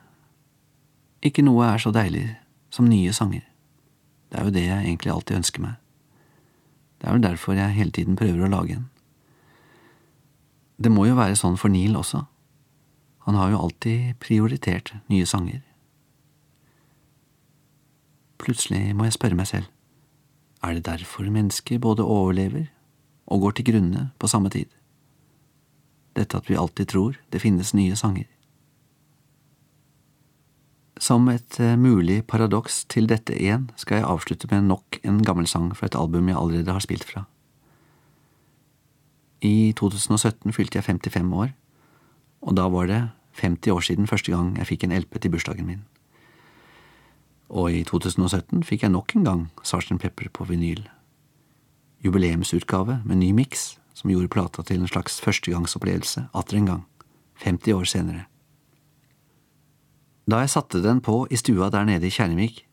Ikke 1.25 1.45
noe 1.45 1.65
er 1.65 1.81
så 1.81 1.91
deilig 1.93 2.27
som 2.73 2.89
nye 2.89 3.13
sanger. 3.13 3.45
Det 4.29 4.39
er 4.39 4.47
jo 4.47 4.53
det 4.53 4.65
jeg 4.65 4.85
egentlig 4.85 5.13
alltid 5.13 5.39
ønsker 5.39 5.63
meg. 5.63 5.75
Det 6.99 7.07
er 7.07 7.15
vel 7.15 7.23
derfor 7.23 7.53
jeg 7.53 7.77
hele 7.77 7.93
tiden 7.93 8.17
prøver 8.17 8.45
å 8.45 8.51
lage 8.51 8.79
en. 8.79 8.89
Det 10.77 10.91
må 10.91 11.05
jo 11.07 11.15
være 11.15 11.37
sånn 11.39 11.57
for 11.57 11.71
Neil 11.71 11.95
også. 11.95 12.25
Han 13.25 13.37
har 13.39 13.53
jo 13.53 13.61
alltid 13.63 14.17
prioritert 14.21 14.91
nye 15.09 15.25
sanger. 15.25 15.61
Plutselig 18.41 18.91
må 18.93 19.07
jeg 19.07 19.15
spørre 19.15 19.37
meg 19.39 19.47
selv, 19.49 19.69
er 20.61 20.73
det 20.75 20.85
derfor 20.85 21.29
mennesker 21.29 21.79
både 21.79 22.03
overlever 22.03 22.67
og 23.25 23.41
går 23.41 23.55
til 23.57 23.65
grunne 23.69 24.09
på 24.19 24.27
samme 24.27 24.49
tid? 24.49 24.67
Dette 26.15 26.39
at 26.39 26.49
vi 26.49 26.57
alltid 26.59 26.89
tror 26.93 27.19
det 27.33 27.43
finnes 27.43 27.73
nye 27.75 27.95
sanger. 27.99 28.27
Som 31.01 31.27
et 31.27 31.59
eh, 31.59 31.75
mulig 31.75 32.21
paradoks 32.27 32.85
til 32.91 33.09
dette 33.11 33.35
igjen 33.35 33.67
skal 33.75 33.99
jeg 33.99 34.07
avslutte 34.07 34.47
med 34.51 34.69
nok 34.69 34.99
en 35.03 35.19
gammel 35.27 35.47
sang 35.47 35.73
fra 35.75 35.89
et 35.89 35.97
album 35.99 36.29
jeg 36.31 36.39
allerede 36.39 36.71
har 36.71 36.83
spilt 36.83 37.03
fra. 37.03 37.25
I 39.43 39.73
2017 39.75 40.55
fylte 40.55 40.79
jeg 40.79 40.87
55 40.87 41.33
år, 41.35 41.51
og 42.41 42.55
da 42.55 42.69
var 42.71 42.87
det 42.87 43.01
50 43.41 43.75
år 43.75 43.83
siden 43.83 44.07
første 44.07 44.31
gang 44.31 44.55
jeg 44.57 44.69
fikk 44.71 44.85
en 44.87 44.95
LP 44.95 45.19
til 45.19 45.35
bursdagen 45.35 45.67
min. 45.67 45.83
Og 47.49 47.73
i 47.75 47.83
2017 47.85 48.63
fikk 48.65 48.85
jeg 48.85 48.93
nok 48.95 49.15
en 49.15 49.25
gang 49.27 49.41
Sgt. 49.63 49.99
Pepper 50.01 50.31
på 50.33 50.47
vinyl. 50.49 50.87
Jubileumsutgave 52.05 53.01
med 53.05 53.19
ny 53.19 53.31
miks, 53.31 53.75
som 53.95 54.11
gjorde 54.11 54.31
plata 54.31 54.63
til 54.67 54.83
en 54.83 54.91
slags 54.91 55.21
førstegangsopplevelse 55.23 56.27
atter 56.35 56.59
en 56.59 56.69
gang, 56.69 56.83
50 57.45 57.77
år 57.77 57.87
senere. 57.89 58.25
Da 60.27 60.41
jeg 60.41 60.51
satte 60.55 60.81
den 60.83 61.01
på 61.05 61.23
i 61.31 61.39
stua 61.39 61.69
der 61.71 61.85
nede 61.87 62.07
i 62.07 62.13
Kjernevik, 62.13 62.65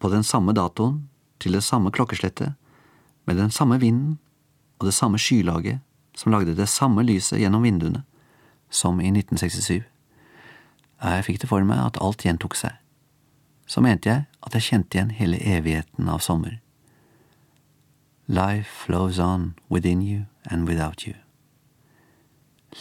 på 0.00 0.08
den 0.08 0.24
samme 0.24 0.54
datoen, 0.56 1.08
til 1.40 1.52
det 1.52 1.64
samme 1.64 1.90
klokkeslettet, 1.92 2.54
med 3.26 3.36
den 3.36 3.50
samme 3.50 3.80
vinden 3.80 4.18
og 4.78 4.86
det 4.88 4.94
samme 4.94 5.18
skylaget 5.18 5.80
som 6.16 6.32
lagde 6.32 6.56
det 6.56 6.68
samme 6.68 7.04
lyset 7.04 7.40
gjennom 7.40 7.62
vinduene 7.62 8.04
som 8.70 9.00
i 9.00 9.10
1967, 9.10 9.82
jeg 11.00 11.24
fikk 11.24 11.40
det 11.42 11.48
for 11.48 11.64
meg 11.64 11.80
at 11.80 11.98
alt 12.00 12.24
gjentok 12.24 12.56
seg. 12.58 12.76
Så 13.66 13.80
mente 13.84 14.10
jeg 14.10 14.26
at 14.44 14.56
jeg 14.56 14.66
kjente 14.66 14.98
igjen 14.98 15.14
hele 15.16 15.40
evigheten 15.40 16.08
av 16.12 16.20
sommer. 16.24 16.58
Life 18.30 18.68
flows 18.86 19.18
on 19.18 19.54
within 19.68 20.00
you 20.02 20.26
and 20.44 20.68
without 20.68 21.06
you. 21.06 21.14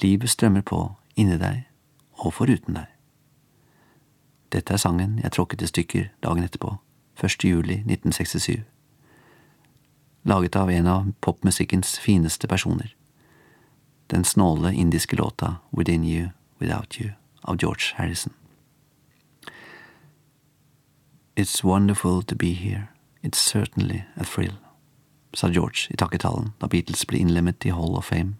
Livet 0.01 0.29
strømmer 0.29 0.61
på 0.61 0.95
inni 1.15 1.37
deg 1.41 1.63
og 2.21 2.35
foruten 2.37 2.77
deg. 2.77 2.85
Dette 4.53 4.73
er 4.73 4.77
sangen 4.77 5.17
jeg 5.23 5.33
tråkket 5.33 5.65
i 5.65 5.69
stykker 5.71 6.05
dagen 6.21 6.45
etterpå, 6.45 6.75
1. 7.17 7.43
juli 7.43 7.79
1967. 7.81 8.61
Laget 10.29 10.55
av 10.55 10.69
en 10.69 10.87
av 10.87 11.09
popmusikkens 11.21 11.97
fineste 11.99 12.47
personer. 12.47 12.93
Den 14.13 14.23
snåle 14.23 14.73
indiske 14.73 15.15
låta 15.15 15.55
Within 15.71 16.03
You, 16.03 16.29
Without 16.61 17.01
You 17.01 17.11
av 17.41 17.57
George 17.57 17.95
Harrison. 17.95 18.33
It's 21.35 21.63
wonderful 21.63 22.21
to 22.21 22.35
be 22.35 22.53
here, 22.53 22.89
it's 23.23 23.39
certainly 23.39 24.03
a 24.15 24.23
thrill, 24.23 24.59
sa 25.33 25.49
George 25.53 25.89
i 25.93 25.97
takketalen 25.99 26.53
da 26.61 26.69
Beatles 26.71 27.05
ble 27.07 27.19
innlemmet 27.21 27.65
i 27.65 27.73
Hall 27.73 27.97
of 27.97 28.09
Fame 28.09 28.37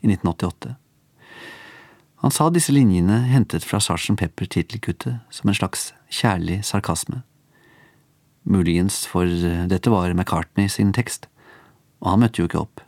i 0.00 0.08
1988. 0.08 0.76
Han 2.22 2.30
sa 2.30 2.48
disse 2.54 2.72
linjene 2.72 3.24
hentet 3.32 3.64
fra 3.66 3.80
Sarsen 3.82 4.16
Pepper 4.16 4.46
tittelkuttet 4.46 5.18
som 5.34 5.50
en 5.50 5.58
slags 5.58 5.88
kjærlig 6.06 6.60
sarkasme. 6.64 7.24
Muligens 8.46 9.02
for 9.10 9.26
eh, 9.26 9.66
dette 9.70 9.90
var 9.90 10.14
McCartney 10.14 10.70
sin 10.70 10.92
tekst, 10.94 11.26
og 11.98 12.12
han 12.12 12.22
møtte 12.22 12.42
jo 12.42 12.46
ikke 12.46 12.62
opp, 12.62 12.82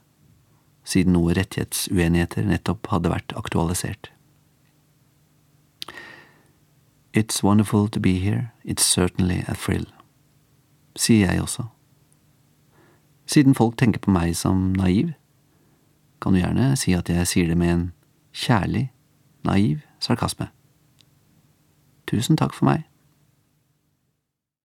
siden 0.86 1.16
noe 1.18 1.34
rettighetsuenigheter 1.34 2.46
nettopp 2.46 2.90
hadde 2.94 3.10
vært 3.10 3.34
aktualisert. 3.38 4.10
It's 7.14 7.42
wonderful 7.42 7.88
to 7.88 8.00
be 8.00 8.18
here, 8.18 8.52
it's 8.64 8.86
certainly 8.86 9.42
a 9.46 9.54
thrill, 9.54 9.86
sier 10.94 11.30
jeg 11.30 11.42
også. 11.42 11.73
Siden 13.26 13.54
folk 13.54 13.76
tenker 13.78 14.00
på 14.00 14.12
meg 14.12 14.36
som 14.36 14.72
naiv, 14.76 15.12
kan 16.20 16.32
du 16.32 16.40
gjerne 16.40 16.74
si 16.76 16.92
at 16.96 17.08
jeg 17.08 17.26
sier 17.28 17.48
det 17.48 17.58
med 17.58 17.72
en 17.72 17.84
kjærlig 18.32 18.90
naiv 19.44 19.80
sarkasme. 20.00 20.48
Tusen 22.08 22.36
takk 22.36 22.54
for 22.54 22.68
meg. 22.68 22.84